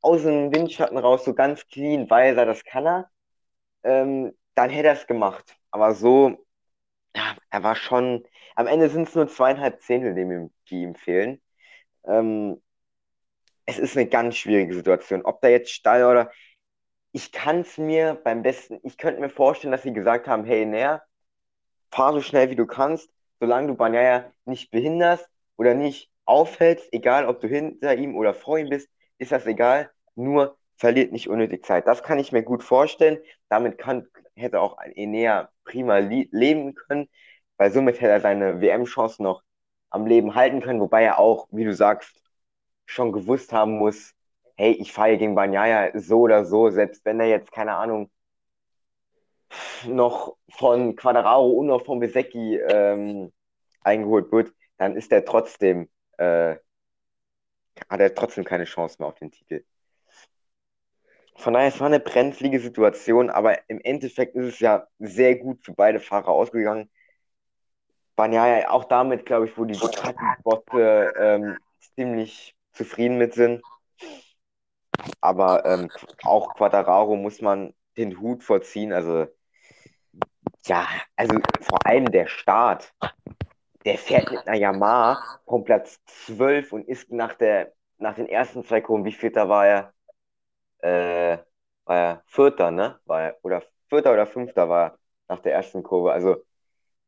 aus 0.00 0.22
dem 0.22 0.54
Windschatten 0.54 0.98
raus, 0.98 1.24
so 1.24 1.34
ganz 1.34 1.66
clean, 1.68 2.08
weiß 2.10 2.36
er, 2.36 2.46
das 2.46 2.64
kann 2.64 2.86
er, 2.86 3.10
ähm, 3.84 4.32
dann 4.54 4.70
hätte 4.70 4.88
er 4.88 4.94
es 4.94 5.06
gemacht. 5.06 5.56
Aber 5.70 5.94
so, 5.94 6.46
ja, 7.16 7.36
er 7.50 7.62
war 7.62 7.76
schon, 7.76 8.24
am 8.56 8.66
Ende 8.66 8.90
sind 8.90 9.08
es 9.08 9.14
nur 9.14 9.28
zweieinhalb 9.28 9.82
Zehntel, 9.82 10.14
die 10.14 10.22
ihm, 10.22 10.52
die 10.70 10.82
ihm 10.82 10.94
fehlen. 10.94 11.40
Ähm, 12.06 12.62
es 13.66 13.78
ist 13.78 13.96
eine 13.96 14.08
ganz 14.08 14.36
schwierige 14.36 14.74
Situation. 14.74 15.22
Ob 15.24 15.40
da 15.40 15.48
jetzt 15.48 15.70
Stall 15.70 16.04
oder, 16.04 16.30
ich 17.12 17.32
kann 17.32 17.60
es 17.60 17.78
mir 17.78 18.14
beim 18.24 18.42
besten, 18.42 18.80
ich 18.82 18.98
könnte 18.98 19.20
mir 19.20 19.30
vorstellen, 19.30 19.72
dass 19.72 19.82
sie 19.84 19.92
gesagt 19.92 20.26
haben, 20.26 20.44
hey, 20.44 20.66
näher, 20.66 21.02
fahr 21.90 22.12
so 22.12 22.20
schnell 22.20 22.50
wie 22.50 22.56
du 22.56 22.66
kannst, 22.66 23.10
solange 23.44 23.68
du 23.68 23.74
Banyaya 23.74 24.32
nicht 24.46 24.70
behinderst 24.70 25.28
oder 25.56 25.74
nicht 25.74 26.10
aufhältst, 26.24 26.88
egal 26.92 27.26
ob 27.26 27.40
du 27.40 27.48
hinter 27.48 27.94
ihm 27.94 28.16
oder 28.16 28.32
vor 28.32 28.58
ihm 28.58 28.70
bist, 28.70 28.88
ist 29.18 29.32
das 29.32 29.46
egal, 29.46 29.90
nur 30.14 30.56
verliert 30.76 31.12
nicht 31.12 31.28
unnötig 31.28 31.64
Zeit. 31.64 31.86
Das 31.86 32.02
kann 32.02 32.18
ich 32.18 32.32
mir 32.32 32.42
gut 32.42 32.64
vorstellen. 32.64 33.18
Damit 33.50 33.76
kann, 33.76 34.06
hätte 34.34 34.60
auch 34.60 34.78
Enea 34.94 35.50
prima 35.64 35.98
leben 35.98 36.74
können, 36.74 37.08
weil 37.58 37.70
somit 37.70 38.00
hätte 38.00 38.12
er 38.12 38.20
seine 38.22 38.62
WM-Chance 38.62 39.22
noch 39.22 39.42
am 39.90 40.06
Leben 40.06 40.34
halten 40.34 40.62
können, 40.62 40.80
wobei 40.80 41.04
er 41.04 41.18
auch, 41.18 41.46
wie 41.50 41.64
du 41.64 41.74
sagst, 41.74 42.22
schon 42.86 43.12
gewusst 43.12 43.52
haben 43.52 43.78
muss, 43.78 44.14
hey, 44.56 44.72
ich 44.72 44.92
fahre 44.92 45.18
gegen 45.18 45.34
Banyaya 45.34 45.90
so 45.98 46.20
oder 46.20 46.44
so, 46.46 46.70
selbst 46.70 47.04
wenn 47.04 47.20
er 47.20 47.26
jetzt, 47.26 47.52
keine 47.52 47.74
Ahnung, 47.74 48.10
noch 49.86 50.36
von 50.50 50.96
Quadraro 50.96 51.50
und 51.50 51.66
noch 51.66 51.84
von 51.84 52.00
Besecchi 52.00 52.56
ähm, 52.56 53.32
eingeholt 53.82 54.30
wird, 54.32 54.52
dann 54.78 54.96
ist 54.96 55.12
er 55.12 55.24
trotzdem, 55.24 55.88
äh, 56.18 56.56
hat 57.88 58.00
er 58.00 58.14
trotzdem 58.14 58.44
keine 58.44 58.64
Chance 58.64 58.96
mehr 58.98 59.08
auf 59.08 59.14
den 59.16 59.30
Titel. 59.30 59.64
Von 61.36 61.54
daher, 61.54 61.68
es 61.68 61.80
war 61.80 61.88
eine 61.88 62.00
brenzlige 62.00 62.60
Situation, 62.60 63.28
aber 63.28 63.68
im 63.68 63.80
Endeffekt 63.80 64.36
ist 64.36 64.46
es 64.46 64.60
ja 64.60 64.86
sehr 64.98 65.36
gut 65.36 65.64
für 65.64 65.72
beide 65.72 65.98
Fahrer 65.98 66.28
ausgegangen. 66.28 66.90
Banyaya 68.16 68.70
auch 68.70 68.84
damit, 68.84 69.26
glaube 69.26 69.46
ich, 69.46 69.58
wo 69.58 69.64
die 69.64 69.78
Ducati-Bosse 69.78 71.12
ähm, 71.18 71.58
ziemlich 71.96 72.54
zufrieden 72.72 73.18
mit 73.18 73.34
sind. 73.34 73.62
Aber 75.20 75.64
ähm, 75.64 75.90
auch 76.22 76.54
Quattararo 76.54 77.16
muss 77.16 77.40
man 77.40 77.74
den 77.96 78.20
Hut 78.20 78.44
vorziehen. 78.44 78.92
Also, 78.92 79.26
ja, 80.66 80.88
also 81.16 81.38
vor 81.60 81.78
allem 81.86 82.10
der 82.10 82.26
Start. 82.26 82.92
Der 83.84 83.98
fährt 83.98 84.30
mit 84.30 84.46
einer 84.48 84.56
Yamaha 84.56 85.22
vom 85.46 85.64
Platz 85.64 86.00
12 86.06 86.72
und 86.72 86.88
ist 86.88 87.12
nach, 87.12 87.34
der, 87.34 87.72
nach 87.98 88.14
den 88.14 88.28
ersten 88.28 88.64
zwei 88.64 88.80
Kurven, 88.80 89.04
wie 89.04 89.12
vierter 89.12 89.48
war 89.48 89.66
er? 89.66 89.94
Äh, 90.78 91.38
war 91.84 91.96
er 91.96 92.22
Vierter, 92.26 92.70
ne? 92.70 93.00
War 93.04 93.22
er, 93.22 93.38
oder 93.42 93.62
Vierter 93.88 94.12
oder 94.12 94.26
Fünfter 94.26 94.68
war 94.68 94.84
er 94.92 94.98
nach 95.28 95.40
der 95.40 95.52
ersten 95.54 95.82
Kurve. 95.82 96.12
Also, 96.12 96.44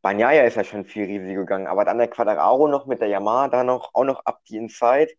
Banyaya 0.03 0.45
ist 0.45 0.57
ja 0.57 0.65
schon 0.65 0.85
viel 0.85 1.05
Risiko 1.07 1.41
gegangen, 1.41 1.67
aber 1.67 1.85
dann 1.85 1.99
der 1.99 2.09
Quadraro 2.09 2.69
noch 2.69 2.87
mit 2.87 3.01
der 3.01 3.09
Yamaha, 3.09 3.49
da 3.49 3.65
noch, 3.65 3.95
auch 3.95 4.05
noch 4.05 4.25
ab 4.27 4.41
die 4.49 4.57
Inside. 4.59 5.13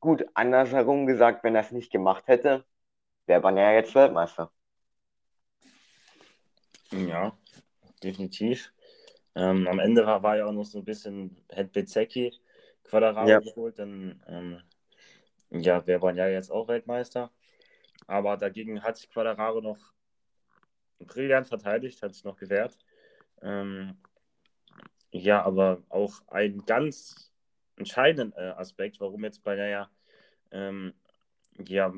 Gut, 0.00 0.24
andersherum 0.34 1.06
gesagt, 1.06 1.42
wenn 1.44 1.54
er 1.56 1.62
es 1.62 1.72
nicht 1.72 1.90
gemacht 1.90 2.28
hätte, 2.28 2.64
wäre 3.26 3.40
Banyaya 3.40 3.72
jetzt 3.74 3.94
Weltmeister. 3.94 4.52
Ja, 6.90 7.36
definitiv. 8.02 8.72
Ähm, 9.34 9.66
am 9.66 9.78
Ende 9.78 10.06
war, 10.06 10.22
war 10.22 10.36
ja 10.36 10.46
auch 10.46 10.52
noch 10.52 10.64
so 10.64 10.78
ein 10.78 10.84
bisschen, 10.84 11.36
hätte 11.50 11.70
Bezecchi 11.70 12.32
Quadraro 12.84 13.28
ja. 13.28 13.40
geholt, 13.40 13.78
dann 13.78 14.22
ähm, 14.28 14.62
ja, 15.50 15.86
wäre 15.86 16.00
Banyaya 16.00 16.32
jetzt 16.32 16.50
auch 16.50 16.68
Weltmeister. 16.68 17.30
Aber 18.06 18.36
dagegen 18.36 18.82
hat 18.82 18.96
sich 18.96 19.10
Quadraro 19.10 19.60
noch 19.60 19.78
brillant 21.00 21.46
verteidigt, 21.46 22.02
hat 22.02 22.14
sich 22.14 22.24
noch 22.24 22.36
gewehrt. 22.36 22.78
Ähm, 23.42 23.96
ja, 25.10 25.42
aber 25.42 25.82
auch 25.88 26.22
ein 26.28 26.64
ganz 26.66 27.32
entscheidender 27.76 28.36
äh, 28.36 28.50
Aspekt, 28.60 29.00
warum 29.00 29.24
jetzt 29.24 29.42
bei 29.42 29.56
der 29.56 29.90
ähm, 30.50 30.92
ja, 31.66 31.92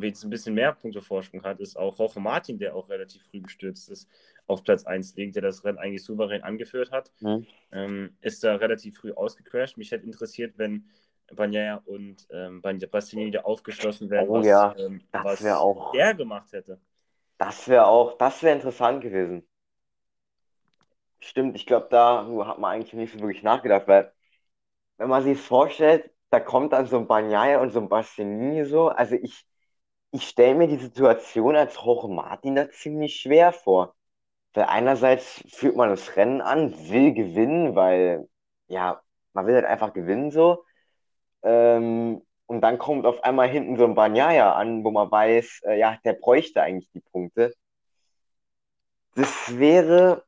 jetzt 0.00 0.24
ein 0.24 0.30
bisschen 0.30 0.54
mehr 0.54 0.72
Punkte 0.72 1.02
Vorsprung 1.02 1.42
hat, 1.44 1.60
ist 1.60 1.76
auch 1.76 1.98
Roche 1.98 2.20
Martin, 2.20 2.58
der 2.58 2.74
auch 2.74 2.88
relativ 2.88 3.22
früh 3.24 3.40
gestürzt 3.40 3.90
ist, 3.90 4.08
auf 4.46 4.64
Platz 4.64 4.84
1 4.84 5.14
liegt, 5.16 5.36
der 5.36 5.42
das 5.42 5.64
Rennen 5.64 5.78
eigentlich 5.78 6.04
souverän 6.04 6.42
angeführt 6.42 6.90
hat, 6.90 7.12
mhm. 7.20 7.46
ähm, 7.72 8.16
ist 8.20 8.42
da 8.42 8.56
relativ 8.56 8.98
früh 8.98 9.12
ausgecrashed. 9.12 9.76
Mich 9.76 9.90
hätte 9.90 10.06
interessiert, 10.06 10.54
wenn 10.56 10.90
Bagnaia 11.34 11.82
und 11.84 12.26
ähm, 12.30 12.62
Bastianini 12.62 13.30
da 13.30 13.42
aufgeschlossen 13.42 14.10
wären, 14.10 14.28
oh, 14.28 14.34
was, 14.34 14.46
ja. 14.46 14.74
ähm, 14.78 15.02
was 15.12 15.44
auch... 15.44 15.94
er 15.94 16.14
gemacht 16.14 16.52
hätte. 16.52 16.80
Das 17.38 17.68
wäre 17.68 17.86
auch, 17.86 18.18
das 18.18 18.42
wäre 18.42 18.54
interessant 18.54 19.02
gewesen. 19.02 19.46
Stimmt, 21.20 21.56
ich 21.56 21.66
glaube, 21.66 21.86
da 21.90 22.26
hat 22.46 22.58
man 22.58 22.72
eigentlich 22.72 22.92
nicht 22.94 23.12
so 23.12 23.20
wirklich 23.20 23.42
nachgedacht, 23.42 23.86
weil 23.86 24.12
wenn 24.96 25.08
man 25.08 25.22
sich 25.22 25.40
vorstellt, 25.40 26.10
da 26.32 26.40
kommt 26.40 26.72
dann 26.72 26.86
so 26.86 26.98
ein 26.98 27.06
Banyaya 27.06 27.60
und 27.60 27.70
so 27.72 27.80
ein 27.80 27.88
Bastianini 27.90 28.64
so, 28.64 28.88
also 28.88 29.16
ich, 29.16 29.44
ich 30.12 30.28
stelle 30.28 30.54
mir 30.54 30.68
die 30.68 30.78
Situation 30.78 31.56
als 31.56 31.76
Jorge 31.84 32.08
Martin 32.08 32.56
da 32.56 32.70
ziemlich 32.70 33.16
schwer 33.20 33.52
vor. 33.52 33.94
Weil 34.54 34.64
einerseits 34.64 35.44
führt 35.48 35.76
man 35.76 35.90
das 35.90 36.16
Rennen 36.16 36.40
an, 36.42 36.74
will 36.90 37.12
gewinnen, 37.14 37.74
weil, 37.76 38.28
ja, 38.68 39.02
man 39.34 39.46
will 39.46 39.54
halt 39.56 39.66
einfach 39.66 39.92
gewinnen 39.94 40.30
so. 40.30 40.64
Ähm, 41.42 42.22
und 42.46 42.60
dann 42.62 42.78
kommt 42.78 43.06
auf 43.06 43.24
einmal 43.24 43.48
hinten 43.48 43.76
so 43.76 43.84
ein 43.84 43.94
Banyaya 43.94 44.52
an, 44.54 44.84
wo 44.84 44.90
man 44.90 45.10
weiß, 45.10 45.62
äh, 45.66 45.78
ja, 45.78 45.98
der 46.04 46.14
bräuchte 46.14 46.62
eigentlich 46.62 46.90
die 46.92 47.00
Punkte. 47.00 47.54
Das 49.14 49.58
wäre, 49.58 50.24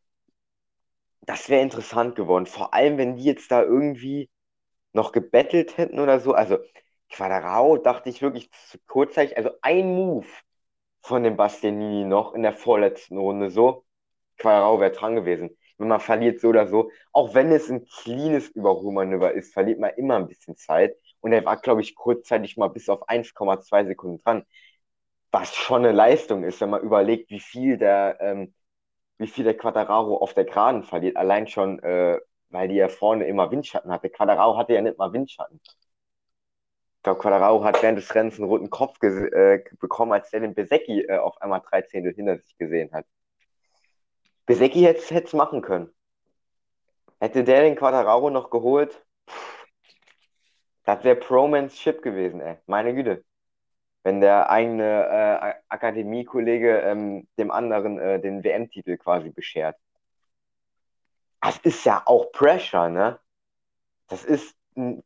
das 1.23 1.49
wäre 1.49 1.63
interessant 1.63 2.17
geworden. 2.17 2.47
Vor 2.47 2.75
allem, 2.75 2.99
wenn 2.99 3.17
die 3.17 3.25
jetzt 3.25 3.51
da 3.51 3.63
irgendwie 3.63 4.29
noch 4.95 5.13
gebettelt 5.13 5.77
hätten 5.79 6.01
oder 6.01 6.21
so. 6.21 6.33
Also, 6.35 6.59
Quadrao 7.11 7.77
dachte 7.79 8.09
ich 8.11 8.23
wirklich 8.23 8.51
kurzzeitig, 8.87 9.37
also 9.37 9.51
ein 9.63 9.87
Move 9.95 10.27
von 11.03 11.23
dem 11.23 11.37
Bastianini 11.37 12.05
noch 12.05 12.35
in 12.35 12.43
der 12.43 12.55
vorletzten 12.55 13.19
Runde 13.19 13.51
so. 13.51 13.85
Quadrao 14.39 14.81
wäre 14.81 14.93
dran 14.93 15.17
gewesen. 15.17 15.57
Wenn 15.79 15.89
man 15.89 16.01
verliert 16.01 16.41
so 16.41 16.49
oder 16.49 16.67
so, 16.69 16.91
auch 17.13 17.35
wenn 17.35 17.51
es 17.53 17.71
ein 17.71 17.85
cleanes 17.87 18.49
Überholmanöver 18.49 19.33
ist, 19.33 19.53
verliert 19.53 19.81
man 19.81 19.91
immer 19.97 20.17
ein 20.17 20.29
bisschen 20.29 20.57
Zeit. 20.57 20.97
Und 21.21 21.33
er 21.33 21.45
war, 21.45 21.57
glaube 21.59 21.81
ich, 21.83 21.95
kurzzeitig 21.97 22.57
mal 22.57 22.69
bis 22.69 22.89
auf 22.89 23.09
1,2 23.09 23.85
Sekunden 23.87 24.23
dran. 24.23 24.45
Was 25.33 25.55
schon 25.55 25.85
eine 25.85 25.93
Leistung 25.93 26.45
ist, 26.45 26.61
wenn 26.61 26.71
man 26.71 26.83
überlegt, 26.83 27.31
wie 27.31 27.41
viel 27.41 27.77
der, 27.77 28.19
ähm, 28.21 28.55
wie 29.19 29.27
viel 29.29 29.45
der 29.45 29.57
Quadraro 29.57 30.17
auf 30.19 30.35
der 30.35 30.45
Geraden 30.45 30.85
verliert. 30.85 31.17
Allein 31.17 31.49
schon, 31.49 31.81
äh, 31.83 32.21
weil 32.55 32.69
die 32.69 32.77
ja 32.77 32.89
vorne 32.89 33.27
immer 33.27 33.51
Windschatten 33.51 33.91
hatte. 33.91 34.09
Quadraro 34.11 34.57
hatte 34.57 34.75
ja 34.75 34.81
nicht 34.81 34.97
mal 34.97 35.13
Windschatten. 35.13 35.61
Ich 35.65 37.03
glaube, 37.03 37.21
Quadraro 37.21 37.65
hat 37.65 37.83
während 37.83 37.99
des 37.99 38.15
Rennens 38.15 38.39
einen 38.39 38.49
roten 38.49 38.71
Kopf 38.71 39.03
äh, 39.03 39.63
bekommen, 39.81 40.13
als 40.13 40.31
der 40.31 40.41
den 40.41 40.55
Besecki 40.55 41.03
äh, 41.03 41.19
auf 41.19 41.41
einmal 41.43 41.61
13 41.61 42.15
hinter 42.15 42.39
sich 42.39 42.57
gesehen 42.57 42.93
hat. 42.93 43.07
Besecki 44.47 44.83
hätte 44.83 45.19
es 45.25 45.33
machen 45.33 45.63
können. 45.63 45.91
Hätte 47.21 47.45
der 47.45 47.63
den 47.63 47.77
Quadraro 47.77 48.31
noch 48.31 48.51
geholt, 48.51 49.05
das 50.85 51.03
wäre 51.03 51.17
Promans 51.17 51.75
Chip 51.75 52.03
gewesen, 52.03 52.41
ey. 52.41 52.57
Meine 52.67 52.95
Güte. 52.95 53.25
Wenn 54.03 54.21
der 54.21 54.51
eigene 54.51 54.85
äh, 54.85 55.55
Akademiekollege 55.69 56.81
ähm, 56.81 57.27
dem 57.39 57.51
anderen 57.51 57.99
äh, 57.99 58.21
den 58.21 58.45
WM-Titel 58.45 58.97
quasi 58.99 59.31
beschert. 59.31 59.77
Das 61.45 61.59
ist 61.59 61.85
ja 61.85 62.03
auch 62.07 62.33
Pressure, 62.33 62.89
ne? 62.89 63.21
Das 64.09 64.25
ist, 64.25 64.57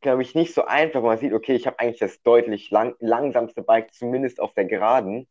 glaube 0.01 0.21
ich, 0.23 0.35
nicht 0.35 0.53
so 0.53 0.65
einfach, 0.65 1.01
man 1.01 1.17
sieht, 1.17 1.33
okay, 1.33 1.55
ich 1.55 1.67
habe 1.67 1.79
eigentlich 1.79 1.99
das 1.99 2.21
deutlich 2.23 2.71
lang 2.71 2.95
langsamste 2.99 3.61
Bike, 3.61 3.93
zumindest 3.93 4.39
auf 4.39 4.53
der 4.53 4.65
Geraden. 4.65 5.27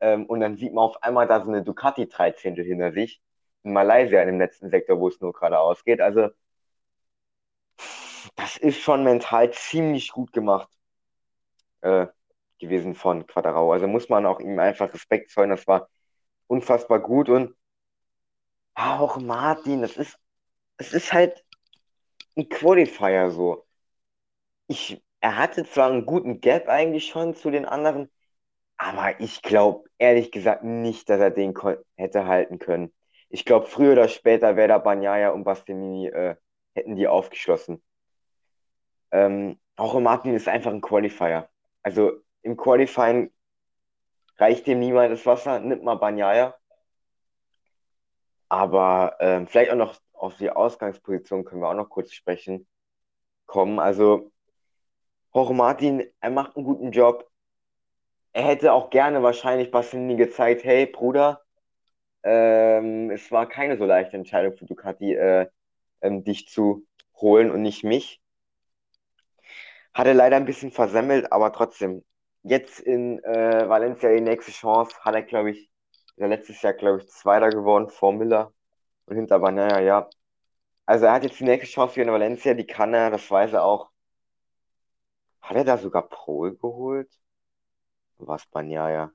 Ähm, 0.00 0.26
und 0.26 0.40
dann 0.40 0.56
sieht 0.56 0.74
man 0.74 0.84
auf 0.84 1.02
einmal 1.02 1.26
da 1.28 1.42
so 1.44 1.50
eine 1.50 1.62
Ducati 1.64 2.08
13 2.08 2.56
hinter 2.56 2.92
sich. 2.92 3.22
In 3.64 3.74
Malaysia, 3.74 4.20
in 4.22 4.28
dem 4.28 4.38
letzten 4.40 4.70
Sektor, 4.70 5.00
wo 5.00 5.08
es 5.08 5.20
nur 5.20 5.32
geradeaus 5.34 5.84
geht. 5.84 6.00
Also, 6.00 6.30
das 8.36 8.56
ist 8.56 8.80
schon 8.80 9.04
mental 9.04 9.52
ziemlich 9.52 10.10
gut 10.12 10.32
gemacht 10.32 10.68
äh, 11.82 12.06
gewesen 12.58 12.94
von 12.94 13.26
Quadrao. 13.26 13.72
Also 13.72 13.86
muss 13.88 14.08
man 14.08 14.26
auch 14.26 14.40
ihm 14.40 14.58
einfach 14.58 14.92
Respekt 14.94 15.30
zollen. 15.30 15.50
Das 15.50 15.66
war 15.66 15.88
unfassbar 16.46 17.00
gut 17.00 17.28
und 17.28 17.54
auch 18.74 19.18
Martin, 19.18 19.82
das 19.82 19.96
ist, 19.96 20.18
es 20.78 20.92
ist 20.92 21.12
halt 21.12 21.44
ein 22.36 22.48
Qualifier 22.48 23.30
so. 23.30 23.66
Ich, 24.66 25.02
er 25.20 25.36
hatte 25.38 25.64
zwar 25.64 25.90
einen 25.90 26.06
guten 26.06 26.40
Gap 26.40 26.68
eigentlich 26.68 27.06
schon 27.06 27.34
zu 27.34 27.50
den 27.50 27.66
anderen, 27.66 28.10
aber 28.76 29.20
ich 29.20 29.42
glaube 29.42 29.88
ehrlich 29.98 30.32
gesagt 30.32 30.64
nicht, 30.64 31.08
dass 31.08 31.20
er 31.20 31.30
den 31.30 31.54
hätte 31.96 32.26
halten 32.26 32.58
können. 32.58 32.92
Ich 33.28 33.44
glaube, 33.44 33.66
früher 33.66 33.92
oder 33.92 34.08
später 34.08 34.56
wäre 34.56 34.68
da 34.68 34.78
Banyaya 34.78 35.30
und 35.30 35.44
Bastianini 35.44 36.08
äh, 36.08 36.36
hätten 36.74 36.96
die 36.96 37.08
aufgeschlossen. 37.08 37.82
Ähm, 39.12 39.58
auch 39.76 39.98
Martin 40.00 40.34
ist 40.34 40.48
einfach 40.48 40.72
ein 40.72 40.80
Qualifier. 40.80 41.48
Also 41.82 42.12
im 42.42 42.56
Qualifying 42.56 43.32
reicht 44.38 44.66
dem 44.66 44.80
niemand 44.80 45.12
das 45.12 45.26
Wasser, 45.26 45.60
nimmt 45.60 45.84
mal 45.84 45.96
Banyaya. 45.96 46.54
Aber 48.54 49.16
ähm, 49.18 49.48
vielleicht 49.48 49.72
auch 49.72 49.76
noch 49.76 49.96
auf 50.12 50.36
die 50.36 50.48
Ausgangsposition 50.48 51.44
können 51.44 51.60
wir 51.60 51.70
auch 51.70 51.74
noch 51.74 51.88
kurz 51.88 52.12
sprechen 52.12 52.68
kommen. 53.46 53.80
Also 53.80 54.30
Jorge 55.34 55.54
Martin, 55.54 56.04
er 56.20 56.30
macht 56.30 56.56
einen 56.56 56.64
guten 56.64 56.92
Job. 56.92 57.28
Er 58.32 58.44
hätte 58.44 58.72
auch 58.72 58.90
gerne 58.90 59.24
wahrscheinlich 59.24 59.72
Bastianini 59.72 60.14
gezeigt, 60.14 60.62
hey 60.62 60.86
Bruder, 60.86 61.42
ähm, 62.22 63.10
es 63.10 63.32
war 63.32 63.48
keine 63.48 63.76
so 63.76 63.86
leichte 63.86 64.16
Entscheidung 64.16 64.56
für 64.56 64.66
Ducati, 64.66 65.14
äh, 65.14 65.48
ähm, 66.00 66.22
dich 66.22 66.46
zu 66.48 66.86
holen 67.16 67.50
und 67.50 67.62
nicht 67.62 67.82
mich. 67.82 68.22
Hat 69.92 70.06
er 70.06 70.14
leider 70.14 70.36
ein 70.36 70.46
bisschen 70.46 70.70
versemmelt, 70.70 71.32
aber 71.32 71.52
trotzdem. 71.52 72.04
Jetzt 72.44 72.78
in 72.78 73.18
äh, 73.24 73.68
Valencia 73.68 74.10
die 74.14 74.20
nächste 74.20 74.52
Chance 74.52 74.94
hat 75.00 75.16
er, 75.16 75.22
glaube 75.22 75.50
ich, 75.50 75.70
ja, 76.16 76.26
letztes 76.26 76.62
Jahr, 76.62 76.74
glaube 76.74 77.00
ich, 77.00 77.08
Zweiter 77.08 77.50
geworden 77.50 77.88
vor 77.88 78.12
Miller 78.12 78.52
und 79.06 79.16
hinter 79.16 79.38
Banaya, 79.38 79.80
ja. 79.80 80.08
Also 80.86 81.06
er 81.06 81.12
hat 81.14 81.24
jetzt 81.24 81.40
die 81.40 81.44
nächste 81.44 81.70
Chance 81.72 82.00
in 82.00 82.10
Valencia, 82.10 82.54
die 82.54 82.66
kann 82.66 82.94
er, 82.94 83.10
das 83.10 83.30
weiß 83.30 83.54
er 83.54 83.64
auch. 83.64 83.90
Hat 85.40 85.56
er 85.56 85.64
da 85.64 85.78
sogar 85.78 86.08
Pole 86.08 86.54
geholt? 86.56 87.10
Was 88.18 88.46
Banaya? 88.46 89.12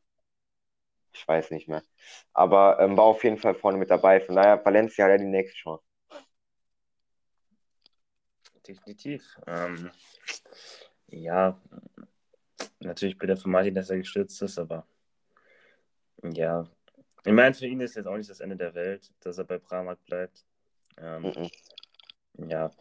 Ich 1.14 1.28
weiß 1.28 1.52
nicht 1.52 1.68
mehr. 1.68 1.84
Aber 2.34 2.80
ähm, 2.80 2.96
war 2.98 3.06
auf 3.06 3.24
jeden 3.24 3.38
Fall 3.38 3.56
vorne 3.56 3.78
mit 3.78 3.90
dabei. 3.90 4.22
Von 4.22 4.36
daher, 4.36 4.64
Valencia 4.64 5.06
hat 5.06 5.12
er 5.12 5.18
die 5.18 5.26
nächste 5.26 5.58
Chance. 5.58 5.84
Definitiv. 8.68 9.40
Ähm, 9.48 9.92
ja, 11.08 11.60
natürlich 12.80 13.18
bitte 13.18 13.36
für 13.36 13.50
Martin, 13.50 13.74
dass 13.74 13.90
er 13.90 13.98
gestürzt 13.98 14.42
ist, 14.42 14.60
aber 14.60 14.86
ja, 16.24 16.68
Ich 17.26 17.34
meine, 17.34 17.54
für 17.54 17.68
ihn 17.68 17.82
ist 17.82 17.96
jetzt 17.96 18.08
auch 18.08 18.18
nicht 18.18 18.30
das 18.30 18.40
Ende 18.40 18.56
der 18.56 18.74
Welt, 18.76 19.12
dass 19.22 19.38
er 19.38 19.44
bei 19.44 19.60
Pramac 19.60 20.04
bleibt. 20.06 20.46
Ähm, 20.98 21.24
Mhm. 21.24 22.50
Ja, 22.50 22.72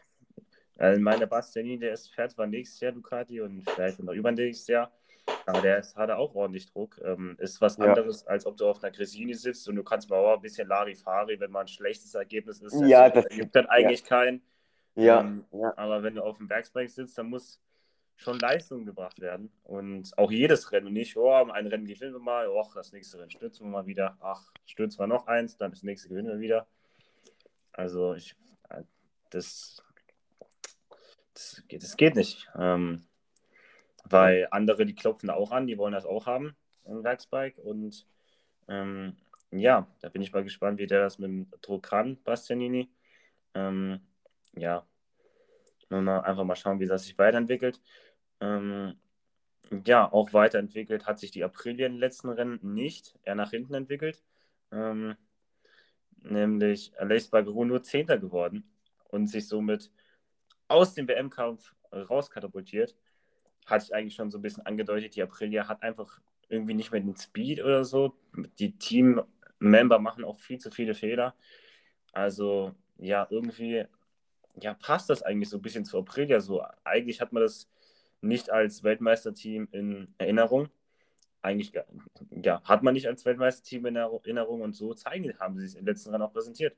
also 0.76 1.00
meine 1.00 1.26
Bastianini, 1.26 1.80
der 1.80 1.92
ist, 1.92 2.14
fährt 2.14 2.30
zwar 2.30 2.47
nächstes 2.47 2.78
Jahr 2.80 2.92
Ducati 2.92 3.40
und 3.40 3.68
vielleicht 3.68 3.99
noch 4.00 4.12
übernächstes 4.12 4.68
Jahr, 4.68 4.92
aber 5.47 5.61
der 5.61 5.78
ist, 5.78 5.97
hat 5.97 6.11
auch 6.11 6.35
ordentlich 6.37 6.71
Druck. 6.71 7.00
Ähm, 7.02 7.35
ist 7.40 7.61
was 7.61 7.76
Ja. 7.76 7.85
anderes, 7.87 8.25
als 8.26 8.47
ob 8.47 8.57
du 8.57 8.66
auf 8.68 8.83
einer 8.83 8.92
Gresini 8.92 9.35
sitzt 9.35 9.68
und 9.68 9.75
du 9.75 9.83
kannst 9.83 10.09
mal 10.09 10.21
oh, 10.21 10.35
ein 10.35 10.40
bisschen 10.40 10.68
Larifari, 10.68 11.40
wenn 11.40 11.50
mal 11.50 11.62
ein 11.62 11.68
schlechtes 11.68 12.14
Ergebnis 12.14 12.61
ist. 12.61 12.80
Ja, 12.80 13.11
das 13.11 13.25
das- 13.25 13.37
juckt 13.37 13.57
dann 13.57 13.66
eigentlich 13.66 14.04
keinen. 14.04 14.42
Ja, 14.95 15.21
Ähm, 15.21 15.45
ja. 15.52 15.76
Aber 15.76 16.02
wenn 16.04 16.14
du 16.14 16.23
auf 16.23 16.38
dem 16.38 16.49
Werksbike 16.49 16.90
sitzt, 16.90 17.18
dann 17.18 17.26
muss 17.30 17.61
schon 18.18 18.38
Leistung 18.38 18.84
gebracht 18.84 19.20
werden. 19.20 19.50
Und 19.62 20.16
auch 20.18 20.30
jedes 20.30 20.70
Rennen. 20.72 20.88
Und 20.88 20.92
nicht, 20.92 21.16
oh, 21.16 21.32
ein 21.32 21.66
Rennen 21.66 21.87
gewinnen 21.87 22.12
wir 22.12 22.20
mal, 22.20 22.48
oh, 22.48 22.68
das 22.75 22.92
nächste 22.92 23.18
Rennen 23.18 23.30
stürzen 23.30 23.66
wir 23.66 23.70
mal 23.70 23.87
wieder. 23.87 24.18
Ach, 24.20 24.52
stürzen 24.66 24.98
wir 24.98 25.06
noch 25.06 25.26
eins, 25.28 25.56
dann 25.56 25.70
das 25.70 25.84
nächste 25.84 26.08
gewinnen 26.08 26.28
wir 26.28 26.40
wieder. 26.40 26.66
Also 27.72 28.14
ich, 28.14 28.34
äh, 28.70 28.82
das, 29.30 29.82
das, 31.32 31.62
geht, 31.68 31.82
das 31.82 31.96
geht 31.96 32.16
nicht. 32.16 32.48
Ähm, 32.58 33.06
weil 34.04 34.48
andere, 34.50 34.84
die 34.84 34.96
klopfen 34.96 35.28
da 35.28 35.34
auch 35.34 35.52
an, 35.52 35.68
die 35.68 35.78
wollen 35.78 35.92
das 35.92 36.04
auch 36.06 36.26
haben, 36.26 36.56
ein 36.87 37.04
Werksbike. 37.04 37.58
Und 37.58 38.04
ähm, 38.66 39.16
ja, 39.52 39.87
da 40.00 40.08
bin 40.08 40.22
ich 40.22 40.32
mal 40.32 40.42
gespannt, 40.42 40.80
wie 40.80 40.88
der 40.88 41.02
das 41.02 41.18
mit 41.18 41.28
dem 41.28 41.50
Druck 41.62 41.84
kann, 41.84 42.20
Bastianini. 42.25 42.90
Ähm, 43.54 44.00
ja, 44.54 44.84
mal 45.88 46.20
einfach 46.20 46.44
mal 46.44 46.56
schauen, 46.56 46.80
wie 46.80 46.87
das 46.87 47.04
sich 47.04 47.16
weiterentwickelt. 47.16 47.80
Ähm, 48.40 48.97
ja, 49.85 50.11
auch 50.11 50.33
weiterentwickelt 50.33 51.07
hat 51.07 51.18
sich 51.18 51.30
die 51.30 51.45
Aprilia 51.45 51.87
in 51.87 51.95
den 51.95 52.00
letzten 52.00 52.28
Rennen 52.30 52.59
nicht, 52.62 53.18
eher 53.25 53.35
nach 53.35 53.50
hinten 53.50 53.75
entwickelt. 53.75 54.23
Ähm, 54.73 55.16
nämlich 56.23 56.92
Aleix 56.99 57.28
Bargerou 57.28 57.64
nur 57.64 57.83
Zehnter 57.83 58.18
geworden 58.18 58.64
und 59.09 59.28
sich 59.28 59.49
somit 59.49 59.90
aus 60.68 60.95
dem 60.95 61.09
WM-Kampf 61.09 61.75
rauskatapultiert. 61.92 62.97
Hatte 63.66 63.85
ich 63.87 63.95
eigentlich 63.95 64.14
schon 64.14 64.30
so 64.30 64.38
ein 64.38 64.42
bisschen 64.42 64.64
angedeutet, 64.66 65.16
die 65.16 65.23
Aprilia 65.23 65.68
hat 65.68 65.83
einfach 65.83 66.21
irgendwie 66.49 66.75
nicht 66.75 66.92
mehr 66.92 67.00
den 67.00 67.16
Speed 67.16 67.62
oder 67.62 67.85
so. 67.85 68.14
Die 68.59 68.76
Team-Member 68.78 69.99
machen 69.99 70.25
auch 70.25 70.38
viel 70.38 70.59
zu 70.59 70.71
viele 70.71 70.95
Fehler. 70.95 71.35
Also, 72.12 72.75
ja, 72.99 73.26
irgendwie 73.30 73.87
ja, 74.62 74.75
passt 74.75 75.11
das 75.11 75.23
eigentlich 75.23 75.49
so 75.49 75.59
ein 75.59 75.62
bisschen 75.62 75.85
zu 75.85 75.99
Aprilia. 75.99 76.40
So, 76.40 76.64
eigentlich 76.85 77.21
hat 77.21 77.33
man 77.33 77.42
das 77.42 77.68
nicht 78.20 78.50
als 78.50 78.82
Weltmeisterteam 78.82 79.68
in 79.72 80.14
Erinnerung. 80.18 80.68
Eigentlich 81.42 81.72
ja, 82.30 82.62
hat 82.64 82.82
man 82.82 82.94
nicht 82.94 83.06
als 83.06 83.25
Weltmeisterteam 83.25 83.87
in 83.87 83.96
Erinnerung 83.96 84.62
und 84.62 84.75
so 84.75 84.94
zeigen, 84.94 85.38
haben 85.38 85.58
sie 85.58 85.66
es 85.66 85.75
im 85.75 85.87
letzten 85.87 86.10
Rennen 86.10 86.25
auch 86.25 86.32
präsentiert. 86.32 86.76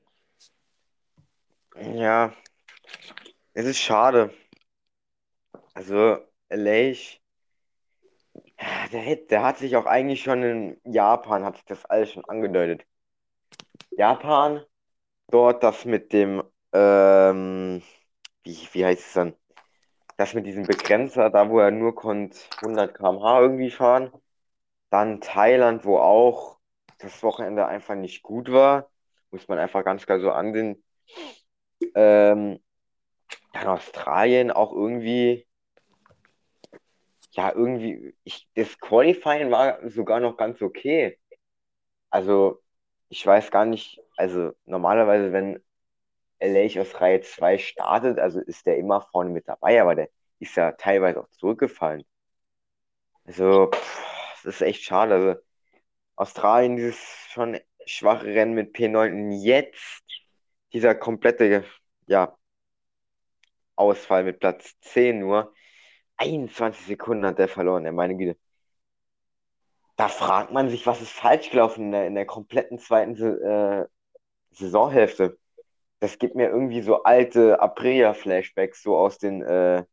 Ja, 1.75 2.33
es 3.53 3.65
ist 3.65 3.79
schade. 3.79 4.31
Also, 5.73 6.17
Aleix, 6.49 7.19
der, 8.91 9.05
hat- 9.05 9.31
der 9.31 9.43
hat 9.43 9.57
sich 9.57 9.75
auch 9.75 9.85
eigentlich 9.85 10.23
schon 10.23 10.43
in 10.43 10.81
Japan, 10.85 11.43
hat 11.43 11.55
sich 11.57 11.65
das 11.65 11.85
alles 11.85 12.11
schon 12.13 12.25
angedeutet. 12.25 12.85
Japan, 13.97 14.65
dort 15.31 15.63
das 15.63 15.85
mit 15.85 16.13
dem, 16.13 16.43
ähm, 16.73 17.81
wie, 18.43 18.69
wie 18.73 18.85
heißt 18.85 19.07
es 19.07 19.13
dann? 19.13 19.35
Das 20.21 20.35
mit 20.35 20.45
diesem 20.45 20.67
Begrenzer, 20.67 21.31
da 21.31 21.49
wo 21.49 21.57
er 21.57 21.71
nur 21.71 21.95
konnte 21.95 22.37
100 22.61 22.93
km/h 22.95 23.41
irgendwie 23.41 23.71
fahren. 23.71 24.11
Dann 24.91 25.19
Thailand, 25.19 25.83
wo 25.83 25.97
auch 25.97 26.59
das 26.99 27.23
Wochenende 27.23 27.65
einfach 27.65 27.95
nicht 27.95 28.21
gut 28.21 28.51
war. 28.51 28.91
Muss 29.31 29.47
man 29.47 29.57
einfach 29.57 29.83
ganz 29.83 30.05
klar 30.05 30.19
so 30.19 30.29
ansehen. 30.29 30.83
Ähm, 31.95 32.59
dann 33.53 33.67
Australien 33.67 34.51
auch 34.51 34.71
irgendwie, 34.73 35.47
ja, 37.31 37.51
irgendwie, 37.51 38.15
ich, 38.23 38.47
das 38.53 38.77
Qualifying 38.77 39.49
war 39.49 39.79
sogar 39.89 40.19
noch 40.19 40.37
ganz 40.37 40.61
okay. 40.61 41.17
Also, 42.11 42.61
ich 43.09 43.25
weiß 43.25 43.49
gar 43.49 43.65
nicht, 43.65 43.99
also 44.17 44.51
normalerweise, 44.65 45.33
wenn 45.33 45.63
Aleix 46.41 46.77
aus 46.77 46.99
Reihe 47.01 47.21
2 47.21 47.57
startet, 47.57 48.19
also 48.19 48.39
ist 48.39 48.65
der 48.65 48.77
immer 48.77 49.01
vorne 49.01 49.29
mit 49.29 49.47
dabei, 49.47 49.81
aber 49.81 49.95
der 49.95 50.09
ist 50.39 50.55
ja 50.55 50.71
teilweise 50.73 51.21
auch 51.21 51.29
zurückgefallen. 51.31 52.03
Also, 53.25 53.67
das 54.43 54.55
ist 54.55 54.61
echt 54.61 54.83
schade. 54.83 55.13
Also, 55.15 55.41
Australien, 56.15 56.75
dieses 56.77 56.99
schon 57.29 57.59
schwache 57.85 58.25
Rennen 58.25 58.53
mit 58.53 58.75
P9 58.75 59.11
und 59.13 59.31
jetzt 59.31 60.03
dieser 60.73 60.95
komplette, 60.95 61.65
ja, 62.07 62.37
Ausfall 63.75 64.23
mit 64.23 64.39
Platz 64.39 64.79
10 64.81 65.19
nur. 65.19 65.53
21 66.17 66.85
Sekunden 66.85 67.25
hat 67.25 67.39
der 67.39 67.47
verloren, 67.47 67.85
ja, 67.85 67.91
meine 67.91 68.15
Güte. 68.15 68.37
Da 69.95 70.07
fragt 70.07 70.51
man 70.51 70.69
sich, 70.69 70.85
was 70.87 71.01
ist 71.01 71.11
falsch 71.11 71.49
gelaufen 71.51 71.85
in 71.85 71.91
der, 71.91 72.07
in 72.07 72.15
der 72.15 72.25
kompletten 72.25 72.79
zweiten 72.79 73.15
äh, 73.15 73.85
Saisonhälfte. 74.51 75.37
Das 76.01 76.17
gibt 76.19 76.35
mir 76.35 76.49
irgendwie 76.49 76.81
so 76.81 77.03
alte 77.03 77.61
Aprilia-Flashbacks, 77.61 78.83
so 78.83 78.97
aus 78.97 79.19
den 79.19 79.41
äh, 79.41 79.85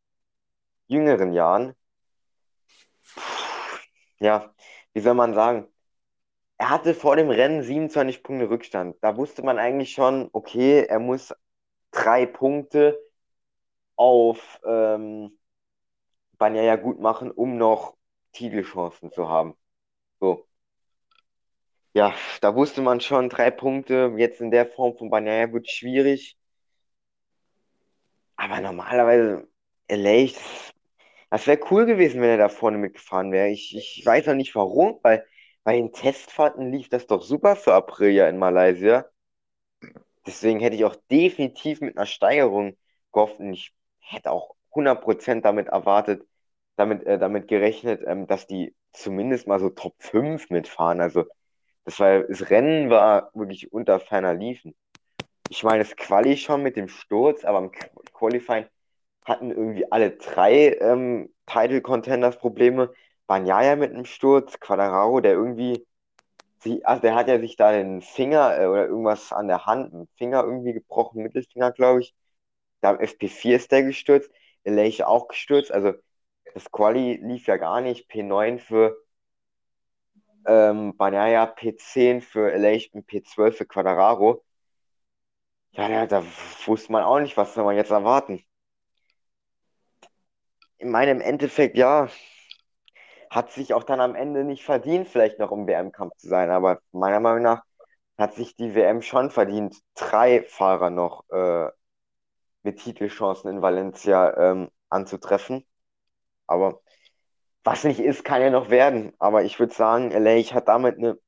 jüngeren 0.88 1.32
Jahren. 1.32 1.74
Ja, 4.20 4.54
wie 4.92 5.00
soll 5.00 5.14
man 5.14 5.34
sagen? 5.34 5.66
Er 6.58 6.70
hatte 6.70 6.94
vor 6.94 7.16
dem 7.16 7.30
Rennen 7.30 7.62
27 7.62 8.22
Punkte 8.24 8.50
Rückstand. 8.50 8.96
Da 9.02 9.16
wusste 9.16 9.42
man 9.44 9.58
eigentlich 9.58 9.92
schon, 9.92 10.30
okay, 10.32 10.84
er 10.88 11.00
muss 11.00 11.34
drei 11.92 12.26
Punkte 12.26 12.98
auf 13.96 14.60
ähm, 14.66 15.38
Bagnaia 16.38 16.76
gut 16.76 17.00
machen, 17.00 17.30
um 17.30 17.58
noch 17.58 17.96
Titelchancen 18.32 19.12
zu 19.12 19.28
haben. 19.28 19.54
So. 20.20 20.47
Ja, 21.98 22.14
da 22.42 22.54
wusste 22.54 22.80
man 22.80 23.00
schon, 23.00 23.28
drei 23.28 23.50
Punkte, 23.50 24.14
jetzt 24.18 24.40
in 24.40 24.52
der 24.52 24.66
Form 24.66 24.96
von 24.96 25.10
Bagnaia 25.10 25.52
wird 25.52 25.68
schwierig. 25.68 26.36
Aber 28.36 28.60
normalerweise, 28.60 29.48
Aleix, 29.90 30.72
das 31.30 31.48
wäre 31.48 31.58
cool 31.72 31.86
gewesen, 31.86 32.20
wenn 32.20 32.30
er 32.30 32.38
da 32.38 32.48
vorne 32.48 32.78
mitgefahren 32.78 33.32
wäre. 33.32 33.48
Ich, 33.48 33.76
ich 33.76 34.06
weiß 34.06 34.28
auch 34.28 34.34
nicht 34.34 34.54
warum, 34.54 35.00
weil 35.02 35.26
bei 35.64 35.74
den 35.76 35.92
Testfahrten 35.92 36.70
lief 36.70 36.88
das 36.88 37.08
doch 37.08 37.22
super 37.22 37.56
für 37.56 37.74
Aprilia 37.74 38.28
in 38.28 38.38
Malaysia. 38.38 39.06
Deswegen 40.24 40.60
hätte 40.60 40.76
ich 40.76 40.84
auch 40.84 40.96
definitiv 41.10 41.80
mit 41.80 41.96
einer 41.96 42.06
Steigerung 42.06 42.76
gehofft 43.12 43.40
und 43.40 43.52
ich 43.54 43.72
hätte 43.98 44.30
auch 44.30 44.54
100% 44.72 45.44
damit 45.44 45.66
erwartet, 45.66 46.22
damit, 46.76 47.04
äh, 47.06 47.18
damit 47.18 47.48
gerechnet, 47.48 48.02
ähm, 48.06 48.28
dass 48.28 48.46
die 48.46 48.76
zumindest 48.92 49.48
mal 49.48 49.58
so 49.58 49.70
Top 49.70 49.94
5 49.98 50.48
mitfahren. 50.50 51.00
Also 51.00 51.24
das 51.88 51.98
war, 52.00 52.20
das 52.24 52.50
Rennen 52.50 52.90
war 52.90 53.30
wirklich 53.32 53.72
unter 53.72 53.98
ferner 53.98 54.34
Liefen. 54.34 54.74
Ich 55.48 55.64
meine, 55.64 55.78
das 55.78 55.96
Quali 55.96 56.36
schon 56.36 56.62
mit 56.62 56.76
dem 56.76 56.88
Sturz, 56.88 57.46
aber 57.46 57.60
im 57.60 57.72
Qualifying 58.12 58.66
hatten 59.24 59.50
irgendwie 59.50 59.90
alle 59.90 60.10
drei 60.10 60.76
ähm, 60.80 61.32
Title 61.46 61.80
Contenders 61.80 62.38
Probleme. 62.38 62.92
Bagnaia 63.26 63.76
mit 63.76 63.92
einem 63.92 64.04
Sturz, 64.04 64.60
Quadraro, 64.60 65.20
der 65.20 65.32
irgendwie, 65.32 65.86
sie, 66.58 66.84
also 66.84 67.00
der 67.00 67.14
hat 67.14 67.28
ja 67.28 67.38
sich 67.40 67.56
da 67.56 67.72
den 67.72 68.02
Finger 68.02 68.60
äh, 68.60 68.66
oder 68.66 68.86
irgendwas 68.86 69.32
an 69.32 69.48
der 69.48 69.64
Hand, 69.64 69.94
einen 69.94 70.08
Finger 70.18 70.44
irgendwie 70.44 70.74
gebrochen, 70.74 71.22
Mittelfinger, 71.22 71.72
glaube 71.72 72.00
ich. 72.00 72.14
Da 72.82 72.90
am 72.90 72.98
FP4 72.98 73.56
ist 73.56 73.72
der 73.72 73.82
gestürzt, 73.84 74.30
Aleix 74.66 75.00
auch 75.00 75.28
gestürzt. 75.28 75.72
Also 75.72 75.94
das 76.54 76.70
Quali 76.70 77.16
lief 77.22 77.46
ja 77.46 77.56
gar 77.56 77.80
nicht. 77.80 78.10
P9 78.10 78.58
für 78.58 78.98
ähm, 80.48 80.96
Bagnaia, 80.96 81.46
P10 81.46 82.20
für 82.20 82.52
und 82.92 83.06
P12 83.06 83.52
für 83.52 83.66
Quadraro. 83.66 84.44
Ja, 85.72 85.88
da, 85.88 86.06
da 86.06 86.24
wusste 86.66 86.92
man 86.92 87.04
auch 87.04 87.20
nicht, 87.20 87.36
was 87.36 87.54
soll 87.54 87.64
man 87.64 87.76
jetzt 87.76 87.90
erwarten. 87.90 88.42
Ich 90.78 90.86
meine, 90.86 91.10
im 91.10 91.20
Endeffekt, 91.20 91.76
ja, 91.76 92.08
hat 93.30 93.50
sich 93.52 93.74
auch 93.74 93.84
dann 93.84 94.00
am 94.00 94.14
Ende 94.14 94.44
nicht 94.44 94.64
verdient, 94.64 95.08
vielleicht 95.08 95.38
noch 95.38 95.52
im 95.52 95.66
WM-Kampf 95.66 96.14
zu 96.16 96.28
sein, 96.28 96.50
aber 96.50 96.80
meiner 96.92 97.20
Meinung 97.20 97.42
nach 97.42 97.62
hat 98.16 98.34
sich 98.34 98.56
die 98.56 98.74
WM 98.74 99.02
schon 99.02 99.30
verdient, 99.30 99.76
drei 99.94 100.42
Fahrer 100.42 100.90
noch 100.90 101.28
äh, 101.30 101.68
mit 102.62 102.80
Titelchancen 102.80 103.50
in 103.50 103.62
Valencia 103.62 104.36
ähm, 104.36 104.70
anzutreffen. 104.88 105.66
Aber 106.46 106.80
was 107.68 107.84
nicht 107.84 108.00
ist, 108.00 108.24
kann 108.24 108.40
ja 108.40 108.48
noch 108.48 108.70
werden. 108.70 109.12
Aber 109.18 109.44
ich 109.44 109.58
würde 109.60 109.74
sagen, 109.74 110.10
Aleix 110.14 110.54
hat 110.54 110.68
damit 110.68 110.96
eine 110.96 111.18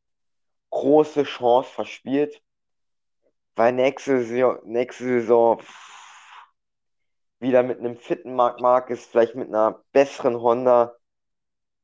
große 0.71 1.25
Chance 1.25 1.69
verspielt, 1.71 2.43
weil 3.57 3.73
nächste 3.75 4.23
Saison, 4.25 4.59
nächste 4.65 5.05
Saison 5.05 5.61
wieder 7.41 7.63
mit 7.63 7.79
einem 7.79 7.97
fitten 7.99 8.35
Marc 8.35 8.59
Marquez, 8.61 9.05
vielleicht 9.05 9.35
mit 9.35 9.49
einer 9.49 9.83
besseren 9.93 10.41
Honda 10.41 10.97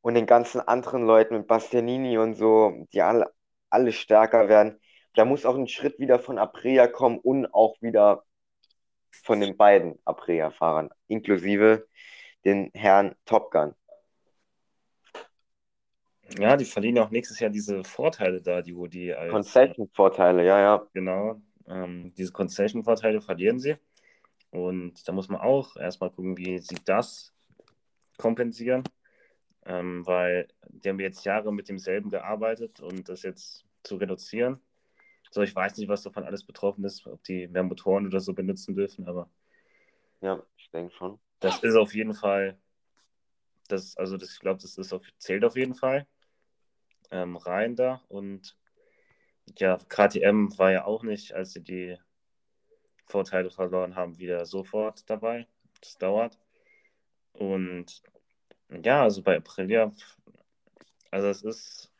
und 0.01 0.15
den 0.15 0.25
ganzen 0.25 0.63
anderen 0.63 1.05
Leuten 1.07 1.37
mit 1.37 1.47
Bastianini 1.47 2.17
und 2.17 2.33
so, 2.35 2.87
die 2.95 3.03
alle, 3.03 3.31
alle 3.69 3.93
stärker 3.93 4.49
werden. 4.49 4.81
Da 5.17 5.27
muss 5.27 5.45
auch 5.45 5.57
ein 5.57 5.69
Schritt 5.69 5.99
wieder 5.99 6.19
von 6.19 6.39
Aprilia 6.39 6.87
kommen 6.87 7.19
und 7.19 7.53
auch 7.53 7.77
wieder 7.83 8.25
von 9.23 9.41
den 9.41 9.59
beiden 9.59 9.99
Aprilia-Fahrern, 10.07 10.89
inklusive 11.09 11.87
den 12.47 12.71
Herrn 12.75 13.17
Top 13.27 13.51
Gun. 13.51 13.75
Ja, 16.39 16.57
die 16.57 16.65
verlieren 16.65 16.99
auch 16.99 17.11
nächstes 17.11 17.39
Jahr 17.39 17.51
diese 17.51 17.85
Vorteile 17.85 18.41
da, 18.41 18.61
die 18.61 18.75
die 18.89 19.15
als. 19.15 19.31
Concession-Vorteile, 19.31 20.45
ja, 20.45 20.61
ja. 20.61 20.87
Genau, 20.93 21.41
ähm, 21.69 22.13
diese 22.17 22.33
Concession-Vorteile 22.33 23.21
verlieren 23.21 23.59
sie. 23.59 23.77
Und 24.51 25.07
da 25.07 25.13
muss 25.13 25.29
man 25.29 25.41
auch 25.41 25.77
erstmal 25.77 26.11
gucken, 26.11 26.37
wie 26.37 26.59
sie 26.59 26.77
das 26.85 27.33
kompensieren. 28.17 28.85
Ähm, 29.65 30.07
weil 30.07 30.47
die 30.69 30.89
haben 30.89 31.01
jetzt 31.01 31.25
Jahre 31.25 31.53
mit 31.53 31.69
demselben 31.69 32.09
gearbeitet 32.09 32.81
und 32.81 33.09
das 33.09 33.23
jetzt 33.23 33.65
zu 33.83 33.97
reduzieren. 33.97 34.61
So, 35.31 35.43
ich 35.43 35.55
weiß 35.55 35.77
nicht, 35.77 35.89
was 35.89 36.03
davon 36.03 36.25
alles 36.25 36.45
betroffen 36.45 36.85
ist, 36.85 37.07
ob 37.07 37.23
die 37.25 37.49
mehr 37.49 37.65
Motoren 37.65 38.07
oder 38.07 38.21
so 38.21 38.33
benutzen 38.33 38.77
dürfen, 38.77 39.07
aber. 39.09 39.29
Ja, 40.21 40.41
ich 40.57 40.71
denke 40.71 40.95
schon. 40.95 41.19
Das 41.41 41.63
ist 41.63 41.75
auf 41.75 41.95
jeden 41.95 42.15
Fall. 42.15 42.57
Das, 43.69 43.97
also 43.97 44.17
das, 44.17 44.33
ich 44.33 44.39
glaube, 44.39 44.63
das 44.63 44.79
ist 44.79 44.93
auf, 44.93 45.03
zählt 45.19 45.45
auf 45.45 45.57
jeden 45.57 45.75
Fall 45.75 46.07
ähm, 47.11 47.37
rein 47.37 47.77
da. 47.77 48.03
Und 48.09 48.57
ja, 49.59 49.79
KTM 49.89 50.59
war 50.59 50.73
ja 50.73 50.85
auch 50.85 51.03
nicht, 51.03 51.33
als 51.33 51.53
sie 51.53 51.63
die 51.63 51.97
Vorteile 53.07 53.51
verloren 53.51 53.95
haben, 53.95 54.19
wieder 54.19 54.45
sofort 54.47 55.09
dabei. 55.09 55.47
Das 55.81 55.99
dauert. 55.99 56.39
Und 57.33 58.03
ja, 58.83 59.03
also 59.03 59.23
bei 59.23 59.37
Aprilia, 59.37 59.93
also 61.11 61.29
es 61.29 61.43
ist 61.43 61.93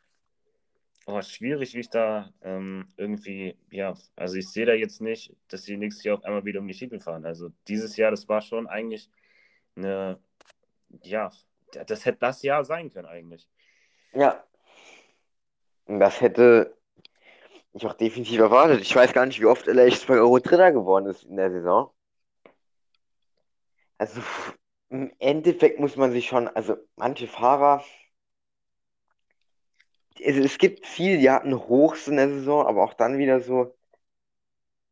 oh, 1.07 1.21
schwierig, 1.21 1.73
wie 1.73 1.79
ich 1.79 1.89
da 1.89 2.31
ähm, 2.41 2.87
irgendwie, 2.97 3.57
ja, 3.71 3.95
also 4.15 4.35
ich 4.35 4.49
sehe 4.49 4.65
da 4.65 4.73
jetzt 4.73 5.01
nicht, 5.01 5.33
dass 5.47 5.63
sie 5.63 5.77
nächstes 5.77 6.03
Jahr 6.03 6.17
auf 6.17 6.23
einmal 6.25 6.45
wieder 6.45 6.59
um 6.59 6.67
die 6.67 6.75
Titel 6.75 6.99
fahren. 6.99 7.25
Also 7.25 7.49
dieses 7.67 7.95
Jahr, 7.95 8.11
das 8.11 8.27
war 8.27 8.41
schon 8.41 8.67
eigentlich 8.67 9.09
eine, 9.75 10.19
ja, 11.03 11.31
das 11.71 12.05
hätte 12.05 12.19
das 12.19 12.43
Jahr 12.43 12.63
sein 12.65 12.89
können 12.89 13.07
eigentlich. 13.07 13.47
Ja, 14.13 14.43
das 15.99 16.21
hätte 16.21 16.75
ich 17.73 17.85
auch 17.85 17.93
definitiv 17.93 18.39
erwartet. 18.39 18.81
Ich 18.81 18.95
weiß 18.95 19.13
gar 19.13 19.25
nicht, 19.25 19.39
wie 19.39 19.45
oft 19.45 19.67
LH 19.67 19.99
2 19.99 20.15
Euro 20.15 20.39
Dritter 20.39 20.71
geworden 20.71 21.07
ist 21.07 21.23
in 21.23 21.37
der 21.37 21.51
Saison. 21.51 21.91
Also 23.97 24.21
im 24.89 25.11
Endeffekt 25.19 25.79
muss 25.79 25.95
man 25.95 26.11
sich 26.11 26.27
schon, 26.27 26.47
also 26.47 26.77
manche 26.95 27.27
Fahrer, 27.27 27.83
es, 30.19 30.35
es 30.37 30.57
gibt 30.57 30.85
viele, 30.85 31.17
die 31.19 31.29
hatten 31.29 31.55
Hochs 31.55 32.07
in 32.07 32.17
der 32.17 32.29
Saison, 32.29 32.65
aber 32.65 32.83
auch 32.83 32.93
dann 32.93 33.17
wieder 33.17 33.41
so, 33.41 33.75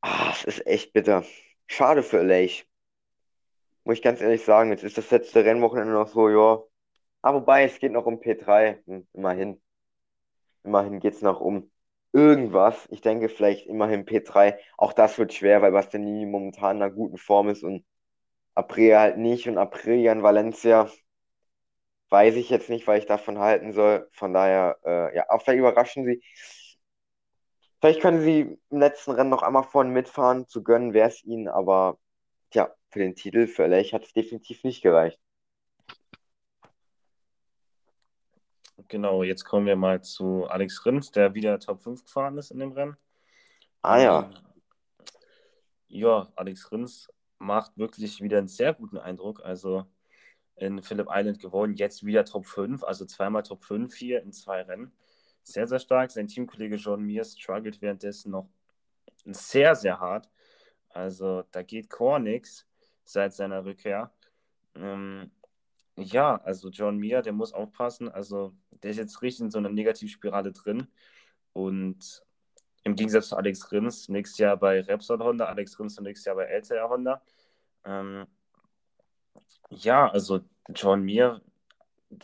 ah, 0.01 0.31
es 0.31 0.43
ist 0.43 0.67
echt 0.67 0.93
bitter. 0.93 1.23
Schade 1.67 2.03
für 2.03 2.19
LH. 2.19 2.65
Muss 3.83 3.97
ich 3.97 4.01
ganz 4.01 4.21
ehrlich 4.21 4.43
sagen, 4.43 4.71
jetzt 4.71 4.83
ist 4.83 4.97
das 4.97 5.11
letzte 5.11 5.45
Rennwochenende 5.45 5.93
noch 5.93 6.07
so, 6.07 6.29
ja. 6.29 6.63
Aber 7.21 7.41
wobei, 7.41 7.63
es 7.65 7.79
geht 7.79 7.91
noch 7.91 8.05
um 8.05 8.19
P3, 8.19 8.83
hm, 8.85 9.07
immerhin. 9.13 9.61
Immerhin 10.65 10.99
geht 10.99 11.13
es 11.15 11.21
noch 11.21 11.41
um 11.41 11.71
irgendwas. 12.13 12.87
Ich 12.91 13.01
denke 13.01 13.29
vielleicht 13.29 13.67
immerhin 13.67 14.05
P3. 14.05 14.57
Auch 14.77 14.93
das 14.93 15.17
wird 15.17 15.33
schwer, 15.33 15.61
weil 15.61 15.71
Bastianini 15.73 16.25
momentan 16.25 16.77
in 16.77 16.83
einer 16.83 16.91
guten 16.91 17.17
Form 17.17 17.49
ist 17.49 17.63
und 17.63 17.85
Aprilia 18.55 18.99
halt 19.01 19.17
nicht. 19.17 19.47
Und 19.49 19.57
Aprilia 19.57 20.11
in 20.13 20.23
Valencia 20.23 20.89
weiß 22.09 22.35
ich 22.35 22.49
jetzt 22.49 22.69
nicht, 22.69 22.87
weil 22.87 22.99
ich 22.99 23.05
davon 23.05 23.39
halten 23.39 23.73
soll. 23.73 24.07
Von 24.11 24.33
daher, 24.33 24.77
äh, 24.85 25.15
ja, 25.15 25.29
auch 25.29 25.41
vielleicht 25.41 25.59
überraschen 25.59 26.05
sie. 26.05 26.21
Vielleicht 27.79 28.01
können 28.01 28.21
sie 28.21 28.57
im 28.69 28.79
letzten 28.79 29.11
Rennen 29.11 29.29
noch 29.29 29.43
einmal 29.43 29.63
vorne 29.63 29.91
mitfahren. 29.91 30.47
Zu 30.47 30.63
gönnen 30.63 30.93
wäre 30.93 31.09
es 31.09 31.23
ihnen, 31.23 31.47
aber 31.47 31.97
ja, 32.53 32.73
für 32.89 32.99
den 32.99 33.15
Titel, 33.15 33.47
für 33.47 33.65
LA 33.65 33.83
hat 33.93 34.03
es 34.05 34.13
definitiv 34.13 34.63
nicht 34.63 34.81
gereicht. 34.81 35.19
Genau, 38.87 39.23
jetzt 39.23 39.45
kommen 39.45 39.65
wir 39.65 39.75
mal 39.75 40.01
zu 40.01 40.45
Alex 40.45 40.85
Rins, 40.85 41.11
der 41.11 41.33
wieder 41.33 41.59
Top 41.59 41.81
5 41.81 42.03
gefahren 42.03 42.37
ist 42.37 42.51
in 42.51 42.59
dem 42.59 42.73
Rennen. 42.73 42.97
Ah 43.81 43.99
ja. 43.99 44.23
Ähm, 44.23 44.33
ja, 45.87 46.27
Alex 46.35 46.71
Rins 46.71 47.07
macht 47.39 47.77
wirklich 47.77 48.21
wieder 48.21 48.37
einen 48.37 48.47
sehr 48.47 48.73
guten 48.73 48.97
Eindruck. 48.97 49.43
Also 49.43 49.85
in 50.57 50.81
Phillip 50.81 51.07
Island 51.09 51.39
gewonnen, 51.39 51.73
jetzt 51.73 52.05
wieder 52.05 52.25
Top 52.25 52.45
5, 52.45 52.83
also 52.83 53.05
zweimal 53.05 53.43
Top 53.43 53.61
5 53.61 53.93
hier 53.93 54.21
in 54.21 54.31
zwei 54.31 54.61
Rennen. 54.61 54.91
Sehr, 55.43 55.67
sehr 55.67 55.79
stark. 55.79 56.11
Sein 56.11 56.27
Teamkollege 56.27 56.75
John 56.75 57.03
Mir 57.03 57.23
struggelt 57.23 57.81
währenddessen 57.81 58.31
noch 58.31 58.49
sehr, 59.25 59.75
sehr 59.75 59.99
hart. 59.99 60.29
Also 60.89 61.43
da 61.51 61.61
geht 61.61 61.89
Core 61.89 62.19
nichts 62.19 62.65
seit 63.03 63.33
seiner 63.33 63.63
Rückkehr. 63.65 64.11
Ähm, 64.75 65.31
ja, 65.97 66.41
also 66.43 66.69
John 66.69 66.97
Mir, 66.97 67.21
der 67.21 67.33
muss 67.33 67.53
aufpassen. 67.53 68.09
Also 68.09 68.53
der 68.83 68.91
ist 68.91 68.97
jetzt 68.97 69.21
richtig 69.21 69.45
in 69.45 69.51
so 69.51 69.57
einer 69.57 69.69
Negativspirale 69.69 70.51
drin. 70.51 70.87
Und 71.53 72.23
im 72.83 72.95
Gegensatz 72.95 73.29
zu 73.29 73.37
Alex 73.37 73.71
Rins, 73.71 74.09
nächstes 74.09 74.37
Jahr 74.37 74.57
bei 74.57 74.81
Repsol 74.81 75.19
Honda, 75.19 75.45
Alex 75.45 75.79
Rins 75.79 75.99
nächstes 75.99 76.25
Jahr 76.25 76.35
bei 76.35 76.45
LTR 76.45 76.89
Honda. 76.89 77.21
Ähm, 77.85 78.27
ja, 79.69 80.09
also 80.09 80.41
John 80.69 81.01
Mir, 81.03 81.41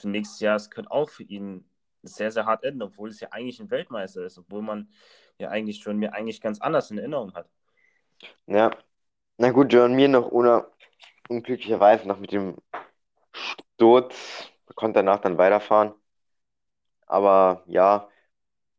nächstes 0.03 0.39
Jahr, 0.39 0.55
es 0.57 0.69
könnte 0.69 0.91
auch 0.91 1.09
für 1.09 1.23
ihn 1.23 1.65
sehr, 2.03 2.31
sehr 2.31 2.45
hart 2.45 2.63
enden, 2.63 2.81
obwohl 2.81 3.09
es 3.09 3.19
ja 3.19 3.29
eigentlich 3.31 3.59
ein 3.59 3.71
Weltmeister 3.71 4.23
ist, 4.25 4.37
obwohl 4.37 4.61
man 4.61 4.89
ja 5.37 5.49
eigentlich 5.49 5.83
John 5.83 5.97
Mir 5.97 6.13
eigentlich 6.13 6.41
ganz 6.41 6.59
anders 6.59 6.91
in 6.91 6.97
Erinnerung 6.97 7.33
hat. 7.33 7.49
Ja, 8.47 8.71
na 9.37 9.51
gut, 9.51 9.71
John 9.73 9.93
Mir 9.93 10.09
noch 10.09 10.29
ohne 10.31 10.67
unglücklicherweise 11.29 12.07
noch 12.07 12.19
mit 12.19 12.31
dem 12.31 12.57
Sturz 13.81 14.51
konnte 14.75 14.99
danach 14.99 15.21
dann 15.21 15.39
weiterfahren. 15.39 15.95
Aber 17.05 17.63
ja, 17.67 18.09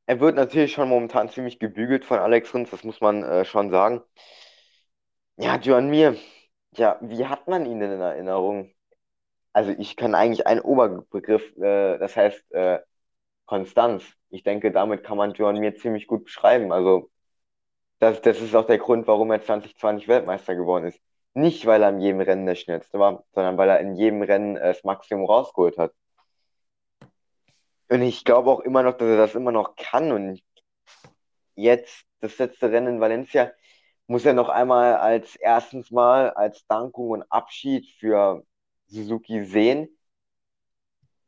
er 0.07 0.21
wird 0.21 0.37
natürlich 0.37 0.73
schon 0.73 0.89
momentan 0.91 1.31
ziemlich 1.31 1.59
gebügelt 1.61 2.05
von 2.07 2.19
Alex 2.21 2.55
Rins, 2.55 2.71
das 2.71 2.85
muss 2.85 3.01
man 3.03 3.23
äh, 3.25 3.45
schon 3.47 3.71
sagen. 3.71 4.03
Ja, 5.37 5.57
Joan 5.59 5.89
Mir, 5.91 6.17
ja, 6.77 6.99
wie 7.03 7.27
hat 7.27 7.49
man 7.49 7.67
ihn 7.67 7.81
denn 7.81 7.93
in 7.93 8.01
Erinnerung? 8.01 8.73
Also 9.53 9.73
ich 9.73 9.97
kann 9.97 10.15
eigentlich 10.15 10.47
einen 10.47 10.61
Oberbegriff, 10.63 11.57
äh, 11.59 11.99
das 11.99 12.17
heißt 12.17 12.53
äh, 12.53 12.81
Konstanz. 13.47 14.05
Ich 14.31 14.45
denke, 14.45 14.73
damit 14.73 15.05
kann 15.05 15.19
man 15.19 15.35
Joan 15.35 15.59
Mir 15.61 15.77
ziemlich 15.77 16.07
gut 16.09 16.25
beschreiben. 16.25 16.73
Also 16.73 17.11
das, 18.01 18.23
das 18.23 18.41
ist 18.41 18.55
auch 18.57 18.67
der 18.67 18.79
Grund, 18.79 19.07
warum 19.09 19.31
er 19.33 19.43
2020 19.43 20.09
Weltmeister 20.09 20.55
geworden 20.57 20.87
ist. 20.87 21.01
Nicht, 21.35 21.65
weil 21.67 21.83
er 21.83 21.89
in 21.91 22.01
jedem 22.01 22.21
Rennen 22.21 22.47
der 22.47 22.55
Schnellste 22.55 22.99
war, 22.99 23.25
sondern 23.33 23.57
weil 23.57 23.69
er 23.71 23.81
in 23.81 23.95
jedem 23.97 24.23
Rennen 24.23 24.57
äh, 24.57 24.75
das 24.75 24.85
Maximum 24.85 25.25
rausgeholt 25.25 25.79
hat. 25.79 25.93
Und 27.89 28.03
ich 28.03 28.25
glaube 28.25 28.51
auch 28.51 28.61
immer 28.61 28.83
noch, 28.83 28.97
dass 28.97 29.09
er 29.09 29.17
das 29.17 29.35
immer 29.35 29.53
noch 29.53 29.77
kann. 29.77 30.13
Und 30.13 30.43
jetzt, 31.55 32.05
das 32.21 32.39
letzte 32.39 32.71
Rennen 32.71 32.95
in 32.95 33.01
Valencia, 33.01 33.53
muss 34.07 34.25
er 34.25 34.35
noch 34.35 34.49
einmal 34.49 34.97
als 34.97 35.37
erstens 35.37 35.91
Mal 35.91 36.31
als 36.31 36.67
Dankung 36.67 37.11
und 37.11 37.23
Abschied 37.31 37.91
für 37.99 38.45
Suzuki 38.87 39.45
sehen, 39.45 39.89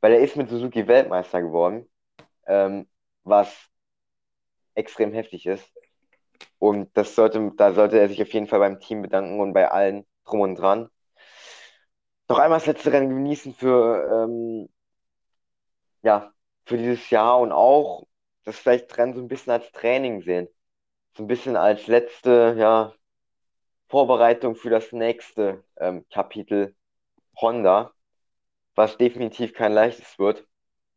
weil 0.00 0.12
er 0.12 0.20
ist 0.20 0.36
mit 0.36 0.50
Suzuki 0.50 0.86
Weltmeister 0.86 1.40
geworden, 1.40 1.88
ähm, 2.46 2.88
was 3.24 3.70
extrem 4.74 5.12
heftig 5.12 5.46
ist. 5.46 5.73
Und 6.58 6.96
das 6.96 7.14
sollte, 7.14 7.52
da 7.56 7.72
sollte 7.72 7.98
er 7.98 8.08
sich 8.08 8.22
auf 8.22 8.32
jeden 8.32 8.46
Fall 8.46 8.60
beim 8.60 8.80
Team 8.80 9.02
bedanken 9.02 9.40
und 9.40 9.52
bei 9.52 9.70
allen 9.70 10.06
drum 10.24 10.40
und 10.40 10.56
dran. 10.56 10.88
Noch 12.28 12.38
einmal 12.38 12.58
das 12.58 12.66
letzte 12.66 12.92
Rennen 12.92 13.10
genießen 13.10 13.54
für 13.54 14.26
ähm, 14.26 14.68
ja, 16.02 16.32
für 16.66 16.76
dieses 16.78 17.10
Jahr 17.10 17.40
und 17.40 17.52
auch 17.52 18.06
das 18.44 18.58
vielleicht 18.58 18.96
Rennen 18.98 19.14
so 19.14 19.20
ein 19.20 19.28
bisschen 19.28 19.52
als 19.52 19.70
Training 19.72 20.22
sehen. 20.22 20.48
So 21.16 21.24
ein 21.24 21.26
bisschen 21.28 21.56
als 21.56 21.86
letzte, 21.86 22.56
ja, 22.58 22.92
Vorbereitung 23.88 24.56
für 24.56 24.70
das 24.70 24.92
nächste 24.92 25.64
ähm, 25.78 26.04
Kapitel 26.10 26.74
Honda, 27.40 27.92
was 28.74 28.98
definitiv 28.98 29.54
kein 29.54 29.72
leichtes 29.72 30.18
wird. 30.18 30.46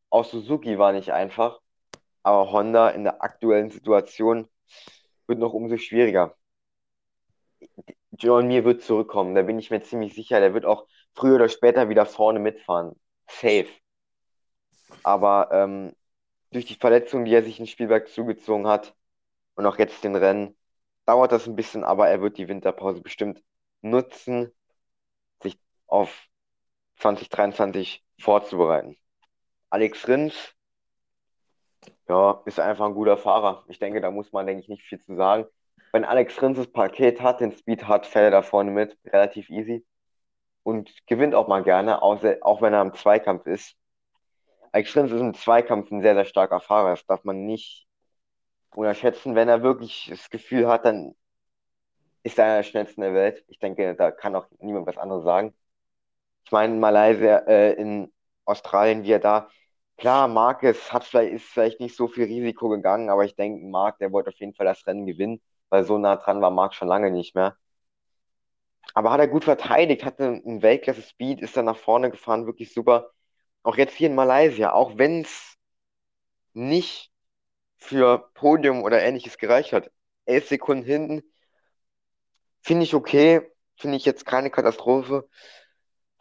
Auch 0.10 0.26
Suzuki 0.26 0.80
war 0.80 0.94
nicht 0.94 1.12
einfach, 1.12 1.60
aber 2.24 2.52
Honda 2.52 2.90
in 2.90 3.04
der 3.04 3.24
aktuellen 3.24 3.70
Situation 3.72 4.50
wird 5.28 5.40
noch 5.40 5.54
umso 5.54 5.78
schwieriger. 5.78 6.36
John 8.12 8.48
Mir 8.48 8.66
wird 8.66 8.82
zurückkommen, 8.84 9.36
da 9.36 9.44
bin 9.44 9.60
ich 9.60 9.70
mir 9.70 9.82
ziemlich 9.82 10.14
sicher. 10.14 10.40
Der 10.40 10.54
wird 10.54 10.66
auch 10.66 10.88
früher 11.14 11.36
oder 11.36 11.50
später 11.50 11.90
wieder 11.90 12.06
vorne 12.06 12.40
mitfahren. 12.40 12.96
Safe. 13.28 13.68
Aber 15.04 15.50
ähm, 15.52 15.94
durch 16.52 16.66
die 16.66 16.76
Verletzung, 16.76 17.26
die 17.26 17.34
er 17.34 17.44
sich 17.44 17.60
in 17.60 17.68
Spielberg 17.68 18.10
zugezogen 18.10 18.68
hat 18.68 18.96
und 19.56 19.66
auch 19.66 19.78
jetzt 19.80 20.04
den 20.04 20.16
Rennen, 20.16 20.58
dauert 21.06 21.32
das 21.32 21.48
ein 21.48 21.56
bisschen, 21.56 21.84
aber 21.84 22.10
er 22.10 22.22
wird 22.22 22.38
die 22.38 22.48
Winterpause 22.48 23.02
bestimmt 23.02 23.44
nutzen, 23.82 24.52
sich 25.42 25.60
auf 25.88 26.28
2023 26.98 28.04
vorzubereiten. 28.20 28.98
Alex 29.70 30.08
Rins, 30.08 30.56
Ja, 32.10 32.42
ist 32.46 32.60
einfach 32.60 32.86
ein 32.86 32.94
guter 32.94 33.18
Fahrer. 33.18 33.66
Ich 33.68 33.80
denke, 33.80 34.00
da 34.02 34.12
muss 34.12 34.32
man, 34.32 34.46
denke 34.48 34.62
ich, 34.62 34.70
nicht 34.70 34.84
viel 34.84 35.00
zu 35.00 35.16
sagen. 35.16 35.46
Wenn 35.92 36.06
Alex 36.06 36.42
Rins 36.42 36.58
das 36.58 36.72
Paket 36.72 37.22
hat, 37.22 37.42
den 37.42 37.52
Speed 37.52 37.88
hat, 37.88 38.06
fährt 38.06 38.26
er 38.26 38.32
da 38.32 38.42
vorne 38.42 38.72
mit, 38.72 38.98
relativ 39.06 39.50
easy. 39.50 39.86
Und 40.64 40.92
gewinnt 41.08 41.36
auch 41.36 41.48
mal 41.48 41.64
gerne, 41.64 42.02
auch, 42.02 42.24
auch 42.42 42.62
wenn 42.62 42.74
er 42.74 42.82
im 42.82 42.94
Zweikampf 42.94 43.46
ist. 43.46 43.76
Alex 44.72 44.96
Rins 44.96 45.12
ist 45.12 45.22
im 45.22 45.34
Zweikampf 45.34 45.92
ein 45.92 46.02
sehr, 46.02 46.16
sehr 46.16 46.26
starker 46.26 46.60
Fahrer. 46.62 46.92
Das 46.92 47.06
darf 47.06 47.24
man 47.24 47.46
nicht 47.46 47.88
unterschätzen. 48.76 49.36
Wenn 49.36 49.50
er 49.50 49.64
wirklich 49.64 50.08
das 50.10 50.30
Gefühl 50.30 50.68
hat, 50.68 50.86
dann 50.86 51.16
ist 52.24 52.38
er 52.38 52.46
einer 52.46 52.56
der 52.58 52.64
schnellsten 52.64 53.02
der 53.02 53.14
Welt. 53.14 53.44
Ich 53.48 53.60
denke, 53.60 53.96
da 53.96 54.12
kann 54.12 54.36
auch 54.36 54.48
niemand 54.60 54.88
was 54.88 54.98
anderes 54.98 55.24
sagen. 55.24 55.54
Ich 56.46 56.52
meine, 56.52 56.74
in 56.74 56.80
Malaysia, 56.80 57.38
äh, 57.48 57.74
in 57.74 58.14
Australien, 58.46 59.04
wie 59.04 59.12
er 59.12 59.20
da 59.20 59.50
Klar, 59.98 60.28
Marquez 60.28 60.92
hat 60.94 61.04
vielleicht, 61.04 61.34
ist 61.34 61.46
vielleicht 61.46 61.80
nicht 61.80 61.96
so 61.96 62.08
viel 62.08 62.26
Risiko 62.26 62.70
gegangen, 62.70 63.10
aber 63.10 63.26
ich 63.26 63.36
denke, 63.36 63.66
Marc, 63.66 63.98
der 64.00 64.12
wollte 64.12 64.30
auf 64.30 64.40
jeden 64.40 64.54
Fall 64.54 64.66
das 64.66 64.86
Rennen 64.88 65.06
gewinnen, 65.06 65.42
weil 65.70 65.84
so 65.84 65.98
nah 65.98 66.16
dran 66.16 66.42
war 66.42 66.52
Marc 66.52 66.74
schon 66.76 66.88
lange 66.88 67.12
nicht 67.12 67.36
mehr. 67.36 67.58
Aber 68.94 69.12
hat 69.12 69.20
er 69.20 69.28
gut 69.28 69.44
verteidigt, 69.44 70.04
hatte 70.04 70.26
einen 70.28 70.62
Weltklasse-Speed, 70.62 71.42
ist 71.42 71.56
dann 71.58 71.66
nach 71.66 71.78
vorne 71.78 72.10
gefahren, 72.12 72.46
wirklich 72.46 72.74
super. 72.74 73.12
Auch 73.64 73.78
jetzt 73.78 73.96
hier 73.96 74.08
in 74.10 74.16
Malaysia, 74.16 74.74
auch 74.74 74.98
wenn 74.98 75.22
es 75.22 75.56
nicht 76.54 77.12
für 77.78 78.32
Podium 78.36 78.84
oder 78.84 79.02
ähnliches 79.02 79.38
gereicht 79.40 79.74
hat. 79.74 79.92
Elf 80.26 80.48
Sekunden 80.50 80.86
hinten, 80.86 81.24
finde 82.62 82.84
ich 82.84 82.94
okay, 82.96 83.42
finde 83.78 83.98
ich 83.98 84.06
jetzt 84.06 84.26
keine 84.26 84.50
Katastrophe 84.50 85.28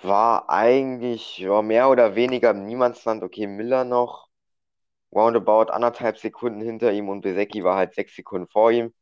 war 0.07 0.49
eigentlich 0.51 1.39
ja, 1.39 1.63
mehr 1.63 1.91
oder 1.91 2.15
weniger 2.15 2.51
im 2.51 2.65
Niemandsland. 2.67 3.23
Okay, 3.23 3.47
Miller 3.47 3.85
noch 3.85 4.29
roundabout 5.13 5.73
anderthalb 5.73 6.19
Sekunden 6.19 6.61
hinter 6.61 6.93
ihm 6.93 7.09
und 7.09 7.23
Besecki 7.23 7.65
war 7.65 7.77
halt 7.77 7.95
sechs 7.95 8.17
Sekunden 8.17 8.49
vor 8.49 8.71
ihm. 8.71 8.95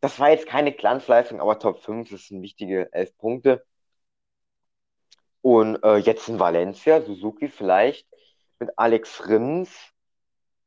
Das 0.00 0.18
war 0.18 0.30
jetzt 0.30 0.46
keine 0.46 0.72
Glanzleistung, 0.72 1.40
aber 1.40 1.58
Top 1.58 1.80
5 1.80 2.10
ist 2.12 2.30
ein 2.30 2.42
wichtige 2.42 2.92
elf 2.92 3.16
Punkte. 3.18 3.64
Und 5.42 5.82
äh, 5.84 5.96
jetzt 5.96 6.28
in 6.28 6.38
Valencia, 6.38 7.02
Suzuki 7.02 7.48
vielleicht 7.48 8.06
mit 8.58 8.70
Alex 8.78 9.26
Rins. 9.28 9.70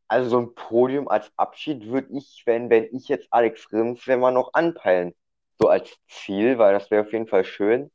Also 0.07 0.29
so 0.29 0.39
ein 0.39 0.55
Podium 0.55 1.07
als 1.07 1.31
Abschied 1.37 1.87
würde 1.87 2.09
ich, 2.17 2.43
wenn, 2.45 2.69
wenn 2.69 2.85
ich 2.95 3.07
jetzt 3.07 3.27
Alex 3.31 3.71
Rins, 3.71 4.05
wenn 4.07 4.19
wir 4.19 4.31
noch 4.31 4.53
anpeilen. 4.53 5.15
So 5.59 5.69
als 5.69 5.95
Ziel, 6.07 6.57
weil 6.59 6.73
das 6.73 6.91
wäre 6.91 7.05
auf 7.05 7.13
jeden 7.13 7.27
Fall 7.27 7.45
schön 7.45 7.91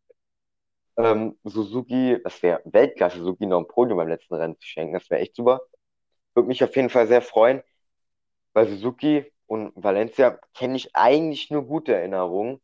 ähm, 0.99 1.39
Suzuki, 1.45 2.19
das 2.23 2.43
wäre 2.43 2.61
Weltklasse, 2.65 3.19
Suzuki 3.19 3.47
noch 3.47 3.61
ein 3.61 3.69
Podium 3.69 3.99
beim 3.99 4.09
letzten 4.09 4.35
Rennen 4.35 4.59
zu 4.59 4.67
schenken. 4.67 4.95
Das 4.95 5.09
wäre 5.11 5.21
echt 5.21 5.37
super. 5.37 5.61
Würde 6.35 6.49
mich 6.49 6.63
auf 6.65 6.75
jeden 6.77 6.91
Fall 6.91 7.07
sehr 7.07 7.23
freuen, 7.23 7.63
weil 8.53 8.69
Suzuki 8.69 9.33
und 9.47 9.73
Valencia 9.77 10.39
kenne 10.55 10.77
ich 10.77 10.95
eigentlich 10.95 11.51
nur 11.51 11.65
gute 11.67 11.95
Erinnerungen. 11.95 12.61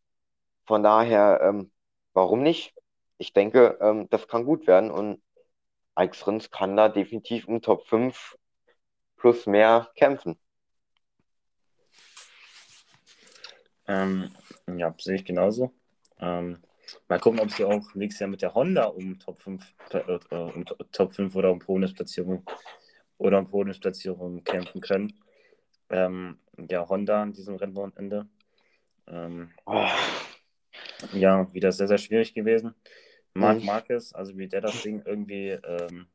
Von 0.66 0.82
daher, 0.82 1.40
ähm, 1.42 1.72
warum 2.12 2.42
nicht? 2.42 2.74
Ich 3.18 3.32
denke, 3.32 3.78
ähm, 3.80 4.08
das 4.10 4.28
kann 4.28 4.44
gut 4.44 4.66
werden 4.66 4.90
und 4.90 5.22
Alex 5.94 6.26
Rins 6.26 6.50
kann 6.50 6.76
da 6.76 6.88
definitiv 6.88 7.46
im 7.48 7.62
Top 7.62 7.86
5 7.86 8.36
plus 9.16 9.46
mehr 9.46 9.90
kämpfen. 9.94 10.38
Ähm, 13.86 14.34
ja, 14.66 14.94
sehe 14.98 15.16
ich 15.16 15.24
genauso. 15.24 15.72
Ähm, 16.18 16.62
Mal 17.08 17.18
gucken, 17.18 17.40
ob 17.40 17.50
sie 17.50 17.64
auch 17.64 17.94
nächstes 17.94 18.20
Jahr 18.20 18.30
mit 18.30 18.42
der 18.42 18.54
Honda 18.54 18.84
um 18.84 19.18
Top 19.18 19.40
5, 19.40 19.64
äh, 19.92 19.98
äh, 19.98 20.34
um 20.34 20.64
Top 20.92 21.12
5 21.12 21.34
oder 21.36 21.50
um 21.50 21.58
Podiumsplatzierung 21.58 22.44
oder 23.18 23.38
um 23.38 23.48
Podiumsplatzierung 23.48 24.44
kämpfen 24.44 24.80
können. 24.80 25.12
Ähm, 25.90 26.38
ja, 26.68 26.88
Honda 26.88 27.22
an 27.22 27.32
diesem 27.32 27.56
Rennwochenende. 27.56 28.26
Ähm, 29.06 29.50
oh. 29.66 29.86
Ja, 31.12 31.52
wieder 31.52 31.72
sehr, 31.72 31.88
sehr 31.88 31.98
schwierig 31.98 32.34
gewesen. 32.34 32.74
Marc 33.34 33.60
mhm. 33.60 33.66
Marquez, 33.66 34.14
also 34.14 34.36
wie 34.38 34.48
der 34.48 34.60
das 34.60 34.82
Ding 34.82 35.02
irgendwie 35.04 35.50
ähm, 35.50 36.06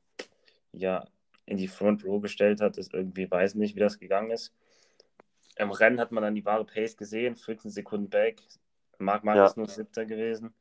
ja, 0.71 1.05
in 1.45 1.58
die 1.58 1.67
Front 1.67 2.05
Row 2.05 2.21
gestellt 2.21 2.62
hat, 2.62 2.77
ist 2.77 2.93
irgendwie, 2.93 3.29
weiß 3.29 3.55
nicht, 3.55 3.75
wie 3.75 3.79
das 3.79 3.99
gegangen 3.99 4.32
ist. 4.32 4.53
Im 5.58 5.71
Rennen 5.71 5.99
hat 5.99 6.12
man 6.12 6.23
dann 6.23 6.36
die 6.36 6.45
wahre 6.45 6.65
Pace 6.65 6.95
gesehen, 6.95 7.36
14 7.36 7.71
Sekunden 7.71 8.10
back, 8.10 8.41
Marc 8.99 9.23
Marc 9.23 9.38
ja. 9.38 9.45
ist 9.45 9.57
nur 9.57 9.67
Siebter 9.67 10.05
gewesen. 10.05 10.53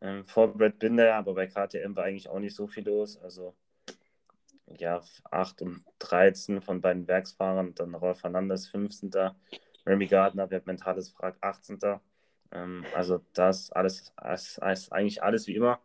Ähm, 0.00 0.26
vor 0.26 0.56
Brad 0.56 0.78
Binder, 0.78 1.14
aber 1.14 1.34
bei 1.34 1.46
KTM 1.46 1.94
war 1.94 2.04
eigentlich 2.04 2.28
auch 2.28 2.38
nicht 2.38 2.56
so 2.56 2.66
viel 2.66 2.84
los. 2.84 3.16
Also 3.18 3.54
ja, 4.66 5.02
8 5.30 5.62
und 5.62 5.84
13 5.98 6.60
von 6.62 6.80
beiden 6.80 7.06
Werksfahrern, 7.06 7.74
dann 7.74 7.94
Rolf 7.94 8.20
Fernandes 8.20 8.68
15. 8.68 9.10
Remy 9.86 10.06
Gardner, 10.06 10.50
wer 10.50 10.62
mentales 10.64 11.14
Wrack 11.18 11.36
18. 11.40 11.78
Ähm, 12.52 12.84
also 12.94 13.20
das 13.32 13.72
alles, 13.72 14.12
ist 14.32 14.92
eigentlich 14.92 15.22
alles 15.22 15.46
wie 15.46 15.56
immer. 15.56 15.80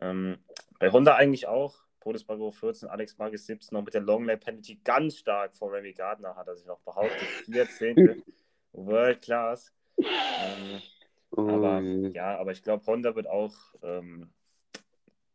Ähm, 0.00 0.38
bei 0.78 0.90
Honda 0.90 1.16
eigentlich 1.16 1.46
auch. 1.46 1.82
Todesbargo 2.00 2.50
14, 2.50 2.88
Alex 2.88 3.16
Marquez 3.18 3.46
17, 3.46 3.76
noch 3.76 3.84
mit 3.84 3.94
der 3.94 4.00
Longlay 4.00 4.36
Penalty 4.36 4.80
ganz 4.82 5.18
stark 5.18 5.56
vor 5.56 5.72
Remy 5.72 5.92
Gardner 5.92 6.34
hat 6.34 6.48
er 6.48 6.56
sich 6.56 6.66
noch 6.66 6.80
behauptet. 6.80 7.28
14. 7.48 8.24
World 8.72 9.22
Class. 9.22 9.72
Ähm, 9.96 10.82
aber 11.36 11.78
ähm. 11.78 12.12
ja, 12.12 12.38
aber 12.38 12.52
ich 12.52 12.62
glaube, 12.62 12.84
Honda 12.86 13.14
wird 13.14 13.26
auch, 13.26 13.54
ähm, 13.82 14.32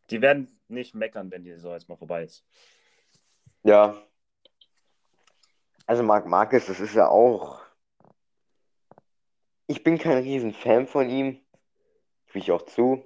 die 0.10 0.22
werden 0.22 0.60
nicht 0.68 0.96
meckern, 0.96 1.32
wenn 1.32 1.44
die 1.44 1.52
Saison 1.54 1.74
jetzt 1.74 1.90
mal 1.90 1.98
vorbei 1.98 2.24
ist. 2.24 2.46
Ja. 3.64 3.96
Also 5.86 6.04
Marc 6.04 6.26
Marquez, 6.28 6.66
das 6.68 6.80
ist 6.80 6.96
ja 6.96 7.08
auch. 7.10 7.62
Ich 9.68 9.84
bin 9.84 9.98
kein 9.98 10.18
Riesenfan 10.18 10.88
von 10.88 11.10
ihm, 11.10 11.40
wie 12.32 12.40
ich 12.40 12.52
auch 12.52 12.62
zu. 12.64 13.04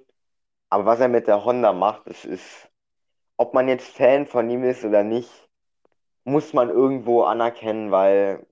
Aber 0.68 0.86
was 0.86 1.00
er 1.00 1.08
mit 1.08 1.26
der 1.26 1.44
Honda 1.44 1.72
macht, 1.72 2.06
das 2.06 2.24
ist, 2.24 2.70
ob 3.36 3.54
man 3.54 3.68
jetzt 3.68 3.88
Fan 3.88 4.26
von 4.26 4.48
ihm 4.48 4.64
ist 4.64 4.84
oder 4.84 5.02
nicht, 5.02 5.30
muss 6.24 6.52
man 6.52 6.70
irgendwo 6.70 7.24
anerkennen, 7.24 7.90
weil 7.90 8.46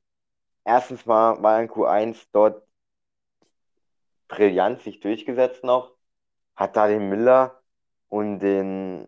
erstens 0.65 1.07
mal 1.07 1.43
war 1.43 1.57
er 1.57 1.63
in 1.63 1.71
Q1 1.71 2.27
dort 2.33 2.67
brillant 4.31 4.81
sich 4.83 5.01
durchgesetzt 5.01 5.65
noch. 5.65 5.93
Hat 6.57 6.77
da 6.77 6.89
den 6.89 7.11
Miller 7.11 7.61
und 8.09 8.41
den 8.41 9.07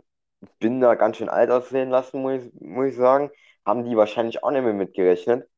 Binder 0.61 0.97
ganz 0.97 1.19
schön 1.19 1.29
alt 1.31 1.51
aussehen 1.51 1.91
lassen, 1.91 2.23
muss 2.23 2.45
ich, 2.45 2.53
muss 2.61 2.89
ich 2.89 2.97
sagen. 2.97 3.31
Haben 3.67 3.85
die 3.85 3.97
wahrscheinlich 3.97 4.43
auch 4.45 4.51
nicht 4.51 4.65
mehr 4.65 4.75
mitgerechnet. 4.75 5.49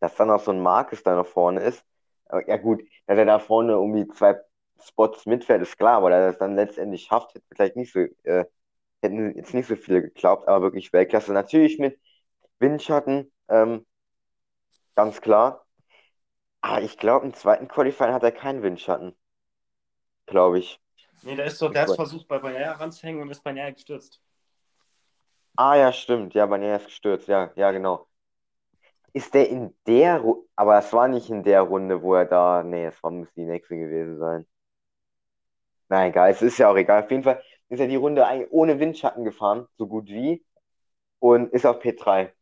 Dass 0.00 0.14
dann 0.16 0.28
noch 0.28 0.40
so 0.40 0.50
ein 0.52 0.60
Marcus 0.60 1.02
da 1.02 1.14
noch 1.14 1.26
vorne 1.26 1.60
ist. 1.62 1.84
Ja 2.46 2.56
gut, 2.58 2.82
dass 3.06 3.18
er 3.18 3.24
da 3.24 3.38
vorne 3.38 3.72
irgendwie 3.72 4.06
zwei 4.08 4.36
Spots 4.80 5.26
mitfährt, 5.26 5.62
ist 5.62 5.78
klar, 5.78 5.96
aber 5.96 6.10
dass 6.10 6.20
er 6.20 6.30
es 6.30 6.38
dann 6.38 6.56
letztendlich 6.56 7.04
schafft, 7.04 7.34
hätte 7.34 7.44
vielleicht 7.50 7.76
nicht 7.76 7.92
so, 7.92 8.00
äh, 8.24 8.44
hätten 9.02 9.36
jetzt 9.36 9.54
nicht 9.54 9.68
so 9.68 9.76
viele 9.76 10.02
geglaubt, 10.02 10.48
aber 10.48 10.62
wirklich 10.62 10.92
Weltklasse. 10.92 11.32
Natürlich 11.32 11.78
mit 11.78 11.98
Windschatten, 12.60 13.32
ähm, 13.48 13.86
ganz 14.94 15.20
klar. 15.20 15.66
Ah, 16.60 16.80
ich 16.80 16.98
glaube, 16.98 17.26
im 17.26 17.34
zweiten 17.34 17.68
Qualifying 17.68 18.12
hat 18.12 18.22
er 18.22 18.32
keinen 18.32 18.62
Windschatten. 18.62 19.14
Glaube 20.26 20.58
ich. 20.58 20.80
Nee, 21.22 21.36
der 21.36 21.46
ist 21.46 21.58
so, 21.58 21.68
der 21.68 21.82
hat 21.82 21.94
versucht, 21.94 22.28
bei 22.28 22.38
Banaya 22.38 22.72
ranzuhängen 22.72 23.22
und 23.22 23.30
ist 23.30 23.42
Banaya 23.42 23.70
gestürzt. 23.70 24.20
Ah, 25.56 25.76
ja, 25.76 25.92
stimmt. 25.92 26.34
Ja, 26.34 26.46
Banaya 26.46 26.76
ist 26.76 26.86
gestürzt. 26.86 27.28
Ja, 27.28 27.50
ja, 27.56 27.70
genau. 27.72 28.06
Ist 29.12 29.34
der 29.34 29.48
in 29.48 29.74
der 29.86 30.18
Runde, 30.20 30.46
aber 30.54 30.78
es 30.78 30.92
war 30.92 31.08
nicht 31.08 31.30
in 31.30 31.42
der 31.42 31.62
Runde, 31.62 32.02
wo 32.02 32.14
er 32.14 32.26
da, 32.26 32.62
nee, 32.62 32.86
es 32.86 33.02
war, 33.02 33.10
muss 33.10 33.32
die 33.34 33.44
nächste 33.44 33.76
gewesen 33.76 34.18
sein. 34.18 34.46
Na 35.88 36.06
egal, 36.06 36.30
es 36.30 36.42
ist 36.42 36.58
ja 36.58 36.70
auch 36.70 36.76
egal. 36.76 37.02
Auf 37.02 37.10
jeden 37.10 37.22
Fall 37.22 37.42
ist 37.68 37.80
er 37.80 37.88
die 37.88 37.96
Runde 37.96 38.24
ohne 38.50 38.78
Windschatten 38.78 39.24
gefahren, 39.24 39.66
so 39.78 39.86
gut 39.86 40.08
wie, 40.08 40.44
und 41.18 41.52
ist 41.52 41.66
auf 41.66 41.80
P3 41.80 42.32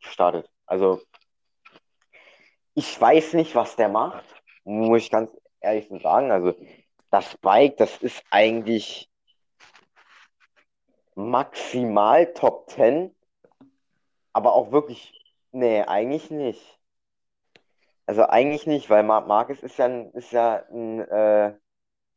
gestartet. 0.00 0.50
Also 0.66 1.00
ich 2.80 2.98
weiß 2.98 3.34
nicht, 3.34 3.54
was 3.54 3.76
der 3.76 3.90
macht, 3.90 4.24
muss 4.64 5.02
ich 5.02 5.10
ganz 5.10 5.30
ehrlich 5.60 5.86
sagen. 6.02 6.30
Also 6.30 6.54
das 7.10 7.36
Bike, 7.36 7.76
das 7.76 7.98
ist 7.98 8.24
eigentlich 8.30 9.10
maximal 11.14 12.32
Top 12.32 12.70
10, 12.70 13.14
aber 14.32 14.54
auch 14.54 14.72
wirklich, 14.72 15.12
nee, 15.52 15.82
eigentlich 15.82 16.30
nicht. 16.30 16.78
Also 18.06 18.24
eigentlich 18.26 18.66
nicht, 18.66 18.88
weil 18.88 19.02
Marc 19.02 19.26
Marquez 19.26 19.62
ist 19.62 19.76
ja 19.76 19.86
ist 20.14 20.32
ja 20.32 20.64
ein, 20.70 21.00
äh, 21.00 21.54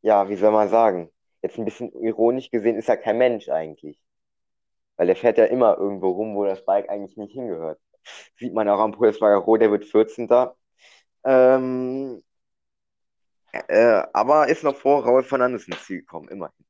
ja, 0.02 0.30
wie 0.30 0.38
soll 0.38 0.52
man 0.52 0.69
sagen, 0.69 1.12
jetzt 1.41 1.58
ein 1.58 1.65
bisschen 1.65 1.91
ironisch 2.02 2.49
gesehen, 2.52 2.78
ist 2.78 2.88
er 2.88 2.97
kein 2.97 3.17
Mensch 3.17 3.49
eigentlich. 3.49 3.99
Weil 4.95 5.08
der 5.08 5.17
fährt 5.17 5.38
ja 5.38 5.45
immer 5.45 5.78
irgendwo 5.78 6.12
rum, 6.12 6.36
wo 6.38 6.45
das 6.45 6.63
Bike 6.63 6.89
eigentlich 6.89 7.17
nicht 7.17 7.34
hingehört. 7.34 7.82
Sieht 8.37 8.53
man 8.53 8.67
auch 8.69 8.79
am 8.79 8.91
Pulswagen 8.93 9.59
der 9.59 9.71
wird 9.71 9.85
14. 9.85 10.29
Ähm, 11.25 12.23
äh, 13.51 14.03
aber 14.13 14.47
ist 14.49 14.63
noch 14.63 14.75
vor 14.75 15.03
Raul 15.05 15.23
Fernandes 15.23 15.67
ins 15.67 15.85
Ziel 15.85 15.99
gekommen, 15.99 16.27
immerhin. 16.29 16.65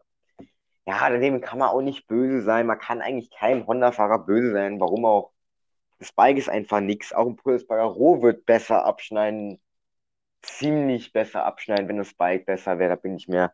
ja, 0.85 1.09
daneben 1.09 1.41
kann 1.41 1.59
man 1.59 1.69
auch 1.69 1.81
nicht 1.81 2.07
böse 2.07 2.41
sein. 2.43 2.67
Man 2.67 2.79
kann 2.79 3.01
eigentlich 3.01 3.31
keinem 3.31 3.65
Honda-Fahrer 3.67 4.19
böse 4.25 4.51
sein. 4.53 4.79
Warum 4.79 5.05
auch? 5.05 5.31
Das 5.99 6.11
Bike 6.11 6.37
ist 6.37 6.49
einfach 6.49 6.81
nichts. 6.81 7.13
Auch 7.13 7.27
ein 7.27 7.37
Pulsbagger 7.37 7.95
wird 7.95 8.45
besser 8.45 8.85
abschneiden. 8.85 9.61
Ziemlich 10.43 11.13
besser 11.13 11.45
abschneiden, 11.45 11.87
wenn 11.89 11.97
das 11.97 12.13
Bike 12.15 12.45
besser 12.45 12.79
wäre. 12.79 12.91
Da 12.91 12.95
bin 12.97 13.15
ich 13.17 13.27
mir 13.27 13.53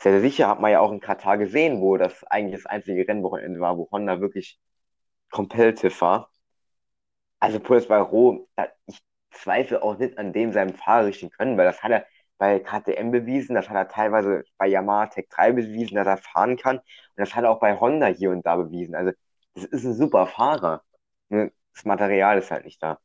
sehr, 0.00 0.12
sehr 0.12 0.20
sicher. 0.22 0.48
Hat 0.48 0.60
man 0.60 0.72
ja 0.72 0.80
auch 0.80 0.92
in 0.92 1.00
Katar 1.00 1.38
gesehen, 1.38 1.80
wo 1.80 1.96
das 1.96 2.24
eigentlich 2.24 2.62
das 2.62 2.66
einzige 2.66 3.06
Rennwochenende 3.08 3.60
war, 3.60 3.78
wo 3.78 3.88
Honda 3.92 4.20
wirklich 4.20 4.60
competitive 5.30 6.00
war. 6.00 6.30
Also 7.40 7.60
Pulsbagger 7.60 8.40
ich 8.86 9.00
zweifle 9.30 9.82
auch 9.82 9.98
nicht 9.98 10.18
an 10.18 10.32
dem 10.32 10.52
seinem 10.52 10.74
fahrerischen 10.74 11.30
Können, 11.30 11.56
weil 11.56 11.66
das 11.66 11.82
hat 11.82 11.92
er 11.92 12.06
bei 12.38 12.60
KTM 12.60 13.10
bewiesen, 13.10 13.54
das 13.54 13.68
hat 13.68 13.76
er 13.76 13.88
teilweise 13.88 14.44
bei 14.58 14.68
Yamaha 14.68 15.06
Tech 15.06 15.26
3 15.30 15.52
bewiesen, 15.52 15.96
dass 15.96 16.06
er 16.06 16.16
fahren 16.18 16.56
kann. 16.56 16.78
Und 16.78 16.84
das 17.16 17.34
hat 17.34 17.44
er 17.44 17.50
auch 17.50 17.60
bei 17.60 17.78
Honda 17.78 18.06
hier 18.06 18.30
und 18.30 18.46
da 18.46 18.56
bewiesen. 18.56 18.94
Also, 18.94 19.12
das 19.54 19.64
ist 19.64 19.84
ein 19.84 19.94
super 19.94 20.26
Fahrer. 20.26 20.82
Das 21.30 21.84
Material 21.84 22.38
ist 22.38 22.50
halt 22.50 22.64
nicht 22.64 22.82
da. 22.82 22.98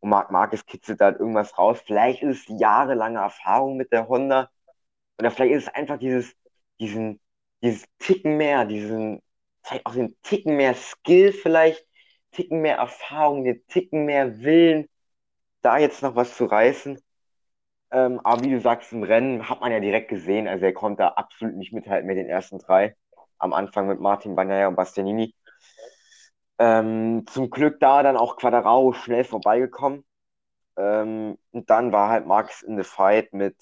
Und 0.00 0.10
Marc 0.10 0.30
Marquez 0.30 0.66
kitzelt 0.66 1.00
da 1.00 1.10
irgendwas 1.10 1.58
raus. 1.58 1.82
Vielleicht 1.86 2.22
ist 2.22 2.48
es 2.50 2.60
jahrelange 2.60 3.20
Erfahrung 3.20 3.76
mit 3.76 3.92
der 3.92 4.08
Honda. 4.08 4.50
Oder 5.18 5.30
vielleicht 5.30 5.54
ist 5.54 5.68
es 5.68 5.74
einfach 5.74 5.98
dieses, 5.98 6.34
diesen, 6.80 7.20
dieses 7.62 7.86
Ticken 7.98 8.36
mehr, 8.36 8.64
diesen, 8.66 9.22
vielleicht 9.62 9.86
auch 9.86 9.94
den 9.94 10.16
Ticken 10.22 10.56
mehr 10.56 10.74
Skill 10.74 11.32
vielleicht, 11.32 11.86
Ticken 12.34 12.60
mehr 12.62 12.76
Erfahrung, 12.78 13.44
den 13.44 13.66
Ticken 13.68 14.04
mehr 14.06 14.40
Willen, 14.40 14.88
da 15.62 15.78
jetzt 15.78 16.02
noch 16.02 16.16
was 16.16 16.36
zu 16.36 16.46
reißen. 16.46 17.00
Ähm, 17.92 18.20
aber 18.24 18.44
wie 18.44 18.50
du 18.50 18.60
sagst, 18.60 18.92
im 18.92 19.04
Rennen 19.04 19.48
hat 19.48 19.60
man 19.60 19.72
ja 19.72 19.80
direkt 19.80 20.08
gesehen, 20.10 20.48
also 20.48 20.64
er 20.64 20.74
konnte 20.74 21.04
da 21.04 21.08
absolut 21.10 21.56
nicht 21.56 21.72
mithalten 21.72 22.06
mit 22.06 22.16
den 22.18 22.28
ersten 22.28 22.58
drei. 22.58 22.96
Am 23.38 23.52
Anfang 23.52 23.86
mit 23.88 24.00
Martin 24.00 24.34
Bagnaia 24.36 24.68
und 24.68 24.76
Bastianini. 24.76 25.34
Ähm, 26.58 27.24
zum 27.28 27.50
Glück 27.50 27.80
da 27.80 28.02
dann 28.02 28.16
auch 28.16 28.36
Quadraro 28.36 28.92
schnell 28.92 29.24
vorbeigekommen. 29.24 30.04
Ähm, 30.76 31.38
und 31.52 31.70
dann 31.70 31.92
war 31.92 32.10
halt 32.10 32.26
Max 32.26 32.62
in 32.62 32.76
the 32.76 32.84
Fight 32.84 33.32
mit 33.32 33.56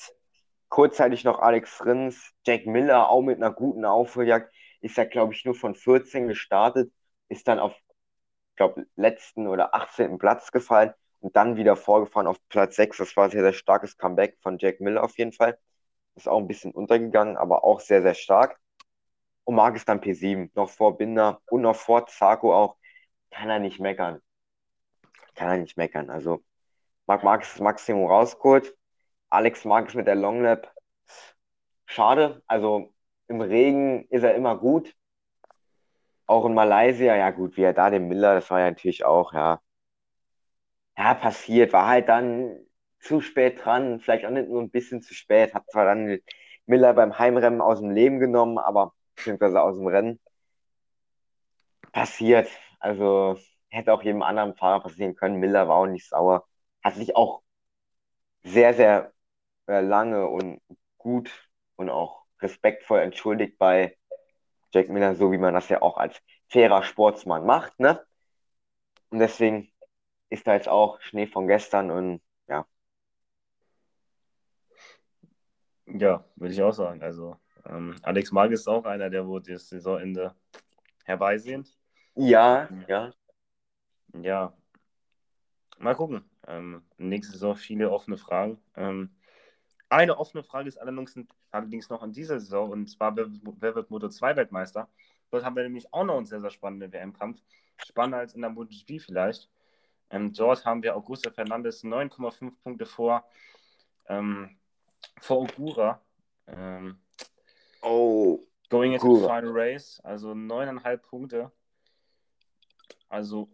kurzzeitig 0.68 1.24
noch 1.24 1.40
Alex 1.40 1.84
Rins, 1.84 2.32
Jack 2.46 2.66
Miller 2.66 3.10
auch 3.10 3.22
mit 3.22 3.36
einer 3.38 3.52
guten 3.52 3.84
Aufholjagd. 3.84 4.52
Ist 4.80 4.96
ja, 4.96 5.04
glaube 5.04 5.34
ich, 5.34 5.44
nur 5.44 5.54
von 5.54 5.74
14 5.74 6.28
gestartet, 6.28 6.92
ist 7.28 7.48
dann 7.48 7.58
auf, 7.58 7.74
glaube 8.56 8.86
letzten 8.96 9.46
oder 9.48 9.74
18. 9.74 10.18
Platz 10.18 10.52
gefallen 10.52 10.92
und 11.20 11.36
dann 11.36 11.56
wieder 11.56 11.76
vorgefahren 11.76 12.26
auf 12.26 12.36
Platz 12.48 12.76
6. 12.76 12.98
Das 12.98 13.16
war 13.16 13.24
ein 13.24 13.30
sehr, 13.30 13.42
sehr 13.42 13.52
starkes 13.52 13.96
Comeback 13.96 14.38
von 14.40 14.58
Jack 14.58 14.80
Miller 14.80 15.04
auf 15.04 15.16
jeden 15.18 15.32
Fall. 15.32 15.58
Ist 16.14 16.28
auch 16.28 16.38
ein 16.38 16.48
bisschen 16.48 16.72
untergegangen, 16.72 17.36
aber 17.36 17.64
auch 17.64 17.80
sehr, 17.80 18.02
sehr 18.02 18.14
stark. 18.14 18.58
Und 19.44 19.56
Marc 19.56 19.76
ist 19.76 19.88
dann 19.88 20.00
P7, 20.00 20.50
noch 20.54 20.70
vor 20.70 20.98
Binder 20.98 21.40
und 21.50 21.62
noch 21.62 21.76
vor 21.76 22.06
Zarko 22.06 22.54
auch. 22.54 22.76
Kann 23.30 23.50
er 23.50 23.58
nicht 23.58 23.80
meckern. 23.80 24.20
Kann 25.34 25.48
er 25.48 25.58
nicht 25.58 25.76
meckern. 25.76 26.10
Also, 26.10 26.42
Marc 27.06 27.24
Marx 27.24 27.52
das 27.52 27.60
Maximum 27.60 28.06
rausgeholt. 28.06 28.76
Alex 29.30 29.64
Marx 29.64 29.94
mit 29.94 30.06
der 30.06 30.14
Longlap. 30.14 30.72
Schade. 31.86 32.42
Also, 32.46 32.92
im 33.28 33.40
Regen 33.40 34.06
ist 34.10 34.22
er 34.22 34.34
immer 34.34 34.58
gut. 34.58 34.94
Auch 36.32 36.46
in 36.46 36.54
Malaysia, 36.54 37.14
ja 37.14 37.30
gut, 37.30 37.58
wie 37.58 37.62
er 37.62 37.74
da 37.74 37.90
den 37.90 38.08
Miller, 38.08 38.34
das 38.36 38.50
war 38.50 38.60
ja 38.60 38.70
natürlich 38.70 39.04
auch, 39.04 39.34
ja, 39.34 39.60
ja, 40.96 41.14
passiert, 41.14 41.72
war 41.74 41.86
halt 41.88 42.08
dann 42.08 42.58
zu 43.00 43.20
spät 43.20 43.62
dran, 43.62 44.00
vielleicht 44.00 44.24
auch 44.24 44.30
nicht 44.30 44.48
nur 44.48 44.62
ein 44.62 44.70
bisschen 44.70 45.02
zu 45.02 45.12
spät, 45.14 45.52
hat 45.54 45.70
zwar 45.70 45.84
dann 45.84 46.20
Miller 46.66 46.94
beim 46.94 47.18
Heimrennen 47.18 47.60
aus 47.60 47.80
dem 47.80 47.90
Leben 47.90 48.18
genommen, 48.18 48.56
aber 48.58 48.94
beziehungsweise 49.14 49.60
aus 49.60 49.76
dem 49.76 49.86
Rennen. 49.88 50.20
Passiert. 51.92 52.48
Also 52.80 53.36
hätte 53.68 53.92
auch 53.92 54.02
jedem 54.02 54.22
anderen 54.22 54.54
Fahrer 54.56 54.80
passieren 54.82 55.14
können. 55.14 55.36
Miller 55.38 55.68
war 55.68 55.76
auch 55.76 55.86
nicht 55.86 56.08
sauer. 56.08 56.46
Hat 56.82 56.94
sich 56.94 57.14
auch 57.14 57.42
sehr, 58.44 58.72
sehr 58.74 59.12
äh, 59.66 59.80
lange 59.80 60.28
und 60.28 60.60
gut 60.98 61.30
und 61.76 61.90
auch 61.90 62.24
respektvoll 62.40 63.00
entschuldigt 63.00 63.58
bei 63.58 63.96
Jack 64.72 64.88
Miller, 64.88 65.14
so 65.14 65.32
wie 65.32 65.38
man 65.38 65.54
das 65.54 65.68
ja 65.68 65.82
auch 65.82 65.96
als 65.96 66.20
fairer 66.48 66.82
Sportsmann 66.82 67.44
macht, 67.46 67.78
ne? 67.78 68.04
Und 69.10 69.18
deswegen 69.18 69.70
ist 70.30 70.46
da 70.46 70.54
jetzt 70.54 70.68
auch 70.68 71.00
Schnee 71.02 71.26
von 71.26 71.46
gestern 71.46 71.90
und 71.90 72.22
ja. 72.48 72.66
Ja, 75.86 76.24
würde 76.36 76.54
ich 76.54 76.62
auch 76.62 76.72
sagen. 76.72 77.02
Also 77.02 77.36
ähm, 77.66 77.96
Alex 78.02 78.32
Mag 78.32 78.50
ist 78.50 78.66
auch 78.66 78.84
einer, 78.84 79.10
der 79.10 79.26
wo 79.26 79.38
das 79.38 79.68
Saisonende 79.68 80.34
herbeisehnt. 81.04 81.76
Ja, 82.14 82.68
ja. 82.88 83.12
Ja. 84.14 84.52
Mal 85.78 85.94
gucken. 85.94 86.24
Ähm, 86.46 86.82
nächste 86.96 87.32
Saison 87.32 87.56
viele 87.56 87.90
offene 87.90 88.16
Fragen. 88.16 88.62
Ähm, 88.76 89.10
eine 89.92 90.18
offene 90.18 90.42
Frage 90.42 90.68
ist 90.68 90.78
allerdings, 90.78 91.14
allerdings 91.50 91.90
noch 91.90 92.02
an 92.02 92.12
dieser 92.12 92.40
Saison 92.40 92.70
und 92.70 92.88
zwar, 92.88 93.14
wer, 93.14 93.26
wer 93.60 93.74
wird 93.74 93.90
Moto 93.90 94.08
2 94.08 94.36
Weltmeister? 94.36 94.88
Dort 95.30 95.44
haben 95.44 95.54
wir 95.54 95.62
nämlich 95.62 95.92
auch 95.92 96.04
noch 96.04 96.16
einen 96.16 96.26
sehr, 96.26 96.40
sehr 96.40 96.50
spannenden 96.50 96.92
WM-Kampf. 96.92 97.42
Spannender 97.76 98.18
als 98.18 98.34
in 98.34 98.40
der 98.40 98.50
MotoGP 98.50 99.00
vielleicht. 99.00 99.50
Ähm, 100.10 100.32
dort 100.32 100.64
haben 100.64 100.82
wir 100.82 100.96
Augusto 100.96 101.30
Fernandes 101.30 101.84
9,5 101.84 102.52
Punkte 102.62 102.86
vor, 102.86 103.24
ähm, 104.08 104.56
vor 105.20 105.42
Ogura. 105.42 106.00
Ähm, 106.46 106.98
oh. 107.82 108.40
Going 108.70 108.94
into 108.94 109.16
the 109.16 109.26
final 109.26 109.50
race, 109.52 110.00
also 110.02 110.30
9,5 110.30 110.96
Punkte. 110.98 111.52
Also 113.10 113.50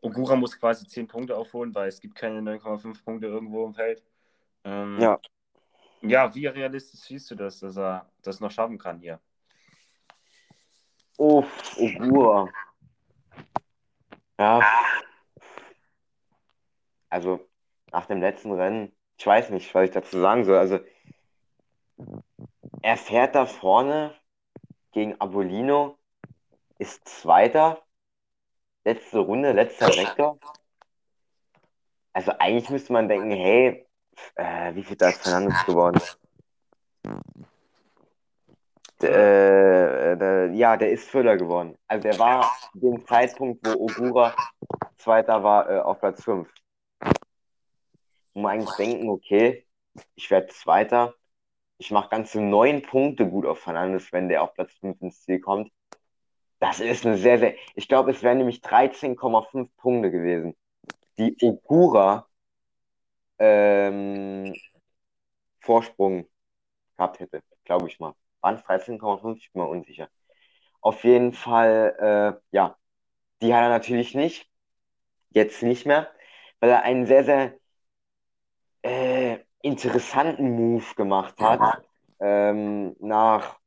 Ogura 0.00 0.34
muss 0.34 0.58
quasi 0.58 0.84
10 0.84 1.06
Punkte 1.06 1.36
aufholen, 1.36 1.72
weil 1.76 1.88
es 1.88 2.00
gibt 2.00 2.16
keine 2.16 2.40
9,5 2.40 3.04
Punkte 3.04 3.28
irgendwo 3.28 3.64
im 3.66 3.74
Feld. 3.74 4.02
Ähm, 4.64 4.98
ja. 5.00 5.20
Ja, 6.08 6.34
wie 6.34 6.46
realistisch 6.46 7.00
siehst 7.00 7.30
du 7.30 7.34
das, 7.34 7.60
dass 7.60 7.76
er 7.76 8.10
das 8.22 8.40
noch 8.40 8.50
schaffen 8.50 8.78
kann 8.78 9.00
hier? 9.00 9.20
Oh, 11.18 11.44
Ogura. 11.76 12.48
Ja, 14.38 14.60
also 17.08 17.48
nach 17.92 18.04
dem 18.06 18.20
letzten 18.20 18.52
Rennen, 18.52 18.92
ich 19.16 19.26
weiß 19.26 19.48
nicht, 19.50 19.74
was 19.74 19.84
ich 19.84 19.90
dazu 19.92 20.20
sagen 20.20 20.44
soll. 20.44 20.58
Also 20.58 20.80
er 22.82 22.96
fährt 22.98 23.34
da 23.34 23.46
vorne 23.46 24.14
gegen 24.92 25.18
Abolino, 25.20 25.98
ist 26.78 27.08
Zweiter, 27.08 27.82
letzte 28.84 29.20
Runde, 29.20 29.52
letzter 29.52 29.90
Sektor. 29.90 30.38
Also 32.12 32.32
eigentlich 32.38 32.68
müsste 32.68 32.92
man 32.92 33.08
denken, 33.08 33.30
hey, 33.30 33.85
äh, 34.34 34.74
wie 34.74 34.82
viel 34.82 34.96
da 34.96 35.08
ist 35.08 35.22
Fernandes 35.22 35.64
geworden? 35.66 36.00
Äh, 39.00 40.16
der, 40.16 40.50
ja, 40.52 40.76
der 40.76 40.90
ist 40.90 41.08
Füller 41.08 41.36
geworden. 41.36 41.76
Also 41.86 42.02
der 42.02 42.18
war 42.18 42.50
dem 42.74 43.06
Zeitpunkt, 43.06 43.66
wo 43.66 43.84
Ogura 43.84 44.34
Zweiter 44.96 45.42
war, 45.42 45.70
äh, 45.70 45.78
auf 45.80 46.00
Platz 46.00 46.24
5 46.24 46.48
wo 48.36 48.40
man 48.42 48.52
eigentlich 48.52 48.76
denken, 48.76 49.08
okay, 49.08 49.64
ich 50.14 50.30
werde 50.30 50.48
Zweiter, 50.48 51.14
ich 51.78 51.90
mache 51.90 52.10
ganze 52.10 52.40
neun 52.40 52.82
Punkte 52.82 53.26
gut 53.26 53.46
auf 53.46 53.60
Fernandes, 53.60 54.12
wenn 54.12 54.28
der 54.28 54.42
auf 54.42 54.52
Platz 54.52 54.74
5 54.80 55.00
ins 55.00 55.22
Ziel 55.22 55.40
kommt. 55.40 55.72
Das 56.58 56.80
ist 56.80 57.06
eine 57.06 57.16
sehr, 57.16 57.38
sehr. 57.38 57.54
Ich 57.74 57.88
glaube, 57.88 58.10
es 58.10 58.22
wären 58.22 58.38
nämlich 58.38 58.60
13,5 58.60 59.70
Punkte 59.78 60.10
gewesen, 60.10 60.54
die 61.18 61.34
Ogura 61.40 62.25
ähm, 63.38 64.54
Vorsprung 65.60 66.26
gehabt 66.96 67.20
hätte, 67.20 67.42
glaube 67.64 67.88
ich 67.88 68.00
mal. 68.00 68.14
Waren 68.40 68.56
es 68.56 68.62
13,5? 68.62 69.36
Ich 69.38 69.52
bin 69.52 69.62
mir 69.62 69.68
unsicher. 69.68 70.08
Auf 70.80 71.04
jeden 71.04 71.32
Fall, 71.32 71.96
äh, 72.40 72.56
ja, 72.56 72.76
die 73.42 73.54
hat 73.54 73.62
er 73.62 73.68
natürlich 73.68 74.14
nicht. 74.14 74.48
Jetzt 75.30 75.62
nicht 75.62 75.86
mehr, 75.86 76.10
weil 76.60 76.70
er 76.70 76.82
einen 76.82 77.06
sehr, 77.06 77.24
sehr 77.24 77.54
äh, 78.82 79.38
interessanten 79.62 80.52
Move 80.52 80.94
gemacht 80.94 81.38
hat. 81.40 81.82
Ähm, 82.20 82.96
nach 83.00 83.58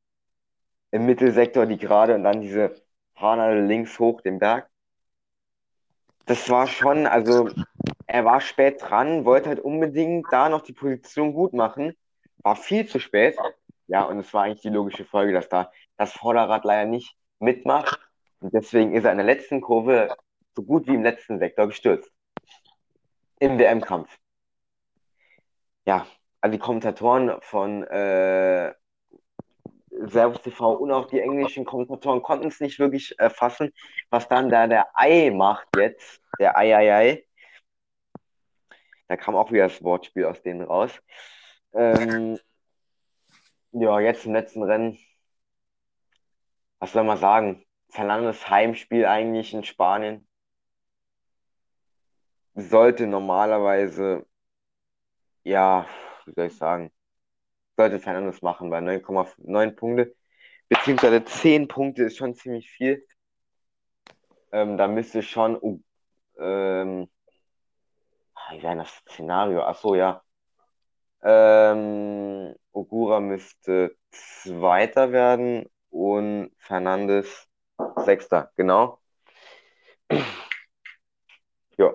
im 0.91 1.05
Mittelsektor 1.05 1.65
die 1.65 1.77
gerade 1.77 2.15
und 2.15 2.23
dann 2.23 2.41
diese 2.41 2.73
Fahne 3.15 3.65
links 3.67 3.99
hoch 3.99 4.21
den 4.21 4.39
Berg. 4.39 4.69
Das 6.25 6.49
war 6.49 6.67
schon, 6.67 7.05
also 7.05 7.49
er 8.09 8.25
war 8.25 8.41
spät 8.41 8.81
dran, 8.81 9.25
wollte 9.25 9.49
halt 9.49 9.59
unbedingt 9.59 10.27
da 10.31 10.49
noch 10.49 10.61
die 10.61 10.73
Position 10.73 11.33
gut 11.33 11.53
machen, 11.53 11.95
war 12.39 12.55
viel 12.55 12.87
zu 12.87 12.99
spät. 12.99 13.37
Ja, 13.87 14.03
und 14.03 14.19
es 14.19 14.33
war 14.33 14.43
eigentlich 14.43 14.61
die 14.61 14.69
logische 14.69 15.05
Folge, 15.05 15.33
dass 15.33 15.49
da 15.49 15.71
das 15.97 16.13
Vorderrad 16.13 16.63
leider 16.65 16.89
nicht 16.89 17.15
mitmacht. 17.39 17.99
Und 18.39 18.53
deswegen 18.53 18.93
ist 18.93 19.05
er 19.05 19.11
in 19.11 19.17
der 19.17 19.25
letzten 19.25 19.61
Kurve 19.61 20.15
so 20.55 20.63
gut 20.63 20.87
wie 20.87 20.95
im 20.95 21.03
letzten 21.03 21.39
Sektor 21.39 21.67
gestürzt. 21.67 22.11
Im 23.39 23.57
WM-Kampf 23.57 24.17
ja, 25.89 26.05
also 26.41 26.51
die 26.51 26.59
Kommentatoren 26.59 27.41
von 27.41 27.83
äh, 27.83 28.73
Servus 29.89 30.41
TV 30.41 30.73
und 30.73 30.91
auch 30.91 31.07
die 31.07 31.19
englischen 31.19 31.65
Kommentatoren 31.65 32.21
konnten 32.21 32.47
es 32.47 32.59
nicht 32.59 32.77
wirklich 32.77 33.17
erfassen, 33.19 33.73
was 34.11 34.27
dann 34.27 34.49
da 34.49 34.67
der 34.67 34.85
Ei 34.93 35.31
macht 35.31 35.67
jetzt, 35.75 36.21
der 36.39 36.55
Ei, 36.57 36.75
Ei, 36.75 36.93
Ei. 36.93 37.25
Da 39.09 39.17
kam 39.17 39.35
auch 39.35 39.51
wieder 39.51 39.67
das 39.67 39.83
Wortspiel 39.83 40.25
aus 40.25 40.41
denen 40.43 40.61
raus. 40.61 40.91
Ähm, 41.73 42.39
ja, 43.71 43.99
jetzt 43.99 44.25
im 44.25 44.33
letzten 44.33 44.61
Rennen. 44.61 44.99
Was 46.77 46.93
soll 46.93 47.03
man 47.03 47.17
sagen? 47.17 47.65
Fernandes 47.89 48.49
Heimspiel 48.49 49.05
eigentlich 49.05 49.53
in 49.53 49.63
Spanien. 49.63 50.27
Sollte 52.53 53.07
normalerweise, 53.07 54.27
ja, 55.43 55.87
wie 56.25 56.33
soll 56.33 56.45
ich 56.45 56.57
sagen, 56.57 56.91
sollte 57.77 57.99
Fernandes 57.99 58.43
machen, 58.43 58.69
weil 58.69 58.83
9,9 58.83 59.71
Punkte, 59.71 60.15
beziehungsweise 60.67 61.25
10 61.25 61.67
Punkte 61.67 62.03
ist 62.03 62.17
schon 62.17 62.35
ziemlich 62.35 62.69
viel. 62.69 63.03
Ähm, 64.51 64.77
da 64.77 64.87
müsste 64.87 65.23
schon, 65.23 65.83
ähm, 66.37 67.09
wie 68.51 68.61
wäre 68.63 68.77
das 68.77 68.89
Szenario? 68.89 69.63
Achso, 69.63 69.95
ja. 69.95 70.23
Ähm, 71.21 72.55
Ogura 72.71 73.19
müsste 73.19 73.97
Zweiter 74.11 75.11
werden 75.11 75.69
und 75.89 76.51
Fernandes 76.57 77.47
Sechster, 77.97 78.51
genau. 78.55 78.99
ja. 81.77 81.93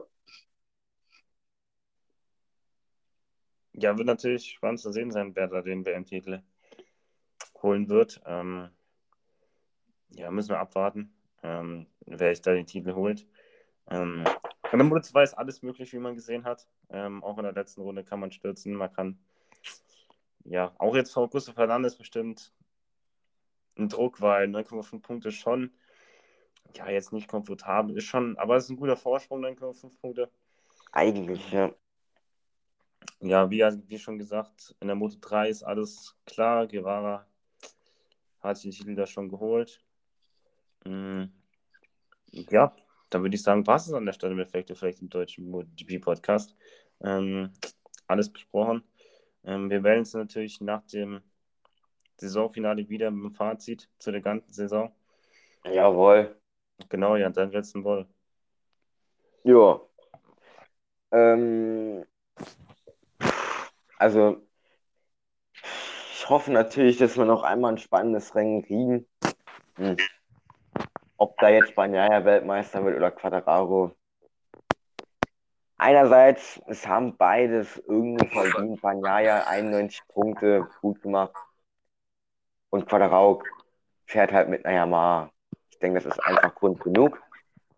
Ja, 3.73 3.97
wird 3.97 4.07
natürlich 4.07 4.51
spannend 4.53 4.81
zu 4.81 4.93
sehen 4.93 5.11
sein, 5.11 5.35
wer 5.35 5.49
da 5.49 5.61
den 5.63 5.85
WM-Titel 5.85 6.43
holen 7.63 7.89
wird. 7.89 8.21
Ähm, 8.27 8.71
ja, 10.11 10.31
müssen 10.31 10.51
wir 10.51 10.61
abwarten, 10.61 11.13
ähm, 11.43 11.87
wer 12.07 12.35
sich 12.35 12.43
da 12.43 12.53
den 12.53 12.67
Titel 12.67 12.95
holt. 12.95 13.27
Ähm, 13.91 14.25
und 14.75 14.81
im 14.81 14.89
Moto 14.89 15.03
2 15.03 15.23
ist 15.23 15.35
alles 15.35 15.63
möglich, 15.63 15.93
wie 15.93 16.01
man 16.01 16.17
gesehen 16.17 16.45
hat. 16.45 16.67
Ähm, 16.91 17.23
auch 17.23 17.39
in 17.39 17.45
der 17.45 17.53
letzten 17.53 17.83
Runde 17.83 18.03
kann 18.03 18.19
man 18.19 18.33
stürzen, 18.33 18.75
man 18.75 18.93
kann 18.93 19.21
ja, 20.43 20.75
auch 20.79 20.97
jetzt 20.97 21.13
Frau 21.13 21.23
Augusto 21.23 21.53
Fernandes 21.53 21.97
bestimmt 21.97 22.53
ein 23.79 23.89
Druck, 23.89 24.21
weil 24.21 24.49
9,5 24.49 25.01
Punkte 25.01 25.31
schon, 25.31 25.71
ja, 26.75 26.91
jetzt 26.91 27.13
nicht 27.13 27.29
komfortabel 27.29 27.97
ist 27.97 28.07
schon, 28.07 28.37
aber 28.37 28.57
es 28.57 28.65
ist 28.65 28.71
ein 28.71 28.77
guter 28.77 28.97
Vorsprung, 28.97 29.45
9,5 29.45 29.97
Punkte. 30.01 30.29
Eigentlich, 30.91 31.53
ja. 31.53 31.73
Ja, 33.21 33.49
wie, 33.53 33.61
wie 33.61 33.99
schon 34.01 34.19
gesagt, 34.19 34.75
in 34.81 34.89
der 34.89 34.97
Moto 34.97 35.19
3 35.21 35.51
ist 35.51 35.63
alles 35.63 36.17
klar. 36.27 36.67
Guevara 36.67 37.29
hat 38.41 38.57
sich 38.57 38.77
den 38.77 38.87
Titel 38.87 38.97
da 38.97 39.07
schon 39.07 39.29
geholt. 39.29 39.81
Mhm. 40.85 41.33
Ja, 42.33 42.75
dann 43.11 43.23
würde 43.23 43.37
ich 43.37 43.43
sagen, 43.43 43.65
passt 43.65 43.89
es 43.89 43.95
an 43.95 44.07
der 44.07 44.13
Stelle 44.13 44.35
mit 44.35 44.49
Effekte 44.49 44.75
vielleicht 44.75 45.03
im 45.03 45.09
deutschen 45.09 45.49
MotoGP-Podcast. 45.51 46.57
Ähm, 47.03 47.53
alles 48.07 48.33
besprochen. 48.33 48.83
Ähm, 49.45 49.71
wir 49.71 49.81
melden 49.81 50.01
uns 50.01 50.15
natürlich 50.15 50.61
nach 50.61 50.85
dem 50.87 51.21
Saisonfinale 52.17 52.89
wieder 52.89 53.11
mit 53.11 53.25
dem 53.25 53.35
Fazit 53.35 53.89
zu 53.99 54.11
der 54.11 54.21
ganzen 54.21 54.53
Saison. 54.53 54.95
Jawohl. 55.65 56.37
Genau, 56.89 57.17
ja, 57.17 57.31
dein 57.31 57.51
letzten 57.51 57.85
Woll. 57.85 58.07
Ja. 59.45 59.81
Ähm, 61.13 62.05
also, 63.99 64.43
ich 66.13 66.29
hoffe 66.29 66.51
natürlich, 66.53 66.97
dass 66.97 67.17
wir 67.17 67.25
noch 67.25 67.43
einmal 67.43 67.73
ein 67.73 67.79
spannendes 67.79 68.35
Rennen 68.35 68.63
kriegen. 68.63 69.07
Hm. 69.77 69.97
Ob 71.17 71.39
da 71.39 71.49
jetzt 71.49 71.75
Banyaya 71.75 72.25
Weltmeister 72.25 72.85
wird 72.85 72.97
oder 72.97 73.11
Quadraro, 73.11 73.93
einerseits, 75.77 76.61
es 76.67 76.87
haben 76.87 77.17
beides 77.17 77.77
irgendwo 77.87 78.25
verdient. 78.27 78.81
Banyaya 78.81 79.45
91 79.47 80.03
Punkte, 80.09 80.67
gut 80.81 81.01
gemacht. 81.03 81.37
Und 82.71 82.87
Quadrao 82.87 83.43
fährt 84.07 84.33
halt 84.33 84.49
mit 84.49 84.65
einer 84.65 84.77
Yamaha. 84.77 85.31
Ich 85.71 85.79
denke, 85.79 86.01
das 86.01 86.07
ist 86.07 86.25
einfach 86.25 86.55
Grund 86.55 86.81
genug. 86.81 87.23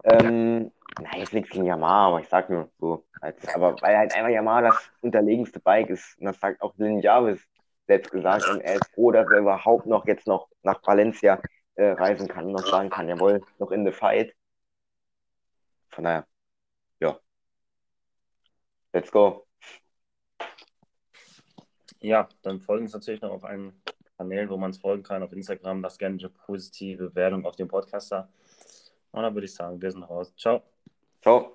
Ähm, 0.05 0.73
na, 1.01 1.19
jetzt 1.19 1.35
nichts 1.35 1.51
gegen 1.51 1.67
Yamaha, 1.67 2.09
aber 2.09 2.21
ich 2.21 2.29
sag 2.29 2.49
nur 2.49 2.71
so. 2.79 3.05
Als, 3.21 3.55
aber 3.55 3.77
weil 3.83 3.99
halt 3.99 4.15
einfach 4.15 4.31
Yamaha 4.31 4.63
das 4.63 4.91
unterlegenste 5.03 5.61
Bike 5.61 5.91
ist. 5.91 6.19
Und 6.19 6.27
das 6.27 6.41
sagt 6.41 6.63
auch 6.63 6.73
Lynn 6.79 7.01
Jarvis 7.01 7.47
selbst 7.87 8.11
gesagt. 8.11 8.49
Und 8.49 8.61
er 8.61 8.77
ist 8.77 8.95
froh, 8.95 9.11
dass 9.11 9.31
er 9.31 9.39
überhaupt 9.39 9.87
noch 9.87 10.07
jetzt 10.07 10.27
noch 10.27 10.49
nach 10.63 10.81
Valencia 10.85 11.41
äh, 11.77 11.91
reisen 11.93 12.29
kann 12.29 12.51
noch 12.51 12.67
sagen 12.67 12.91
kann, 12.91 13.09
jawohl, 13.09 13.43
noch 13.59 13.71
in 13.71 13.85
the 13.85 13.93
fight. 13.93 14.35
Von 15.91 16.05
daher, 16.05 16.27
ja. 17.01 17.19
Let's 18.93 19.11
go. 19.11 19.47
Ja, 22.01 22.29
dann 22.43 22.61
folgen 22.61 22.85
uns 22.85 22.93
natürlich 22.93 23.21
noch 23.21 23.31
auf 23.31 23.45
allen 23.45 23.81
Kanälen, 24.17 24.49
wo 24.49 24.57
man 24.57 24.71
es 24.71 24.79
folgen 24.79 25.03
kann. 25.03 25.23
Auf 25.23 25.33
Instagram 25.33 25.83
lasst 25.83 25.99
gerne 25.99 26.19
eine 26.19 26.29
positive 26.29 27.11
Bewertung 27.11 27.45
auf 27.45 27.57
dem 27.57 27.69
Podcaster. 27.69 28.29
Und 29.13 29.23
dann 29.23 29.35
würde 29.35 29.47
ich 29.47 29.55
sagen, 29.55 29.81
wir 29.81 29.91
sind 29.91 30.03
raus. 30.03 30.35
Ciao. 30.37 30.63
Ciao. 31.23 31.55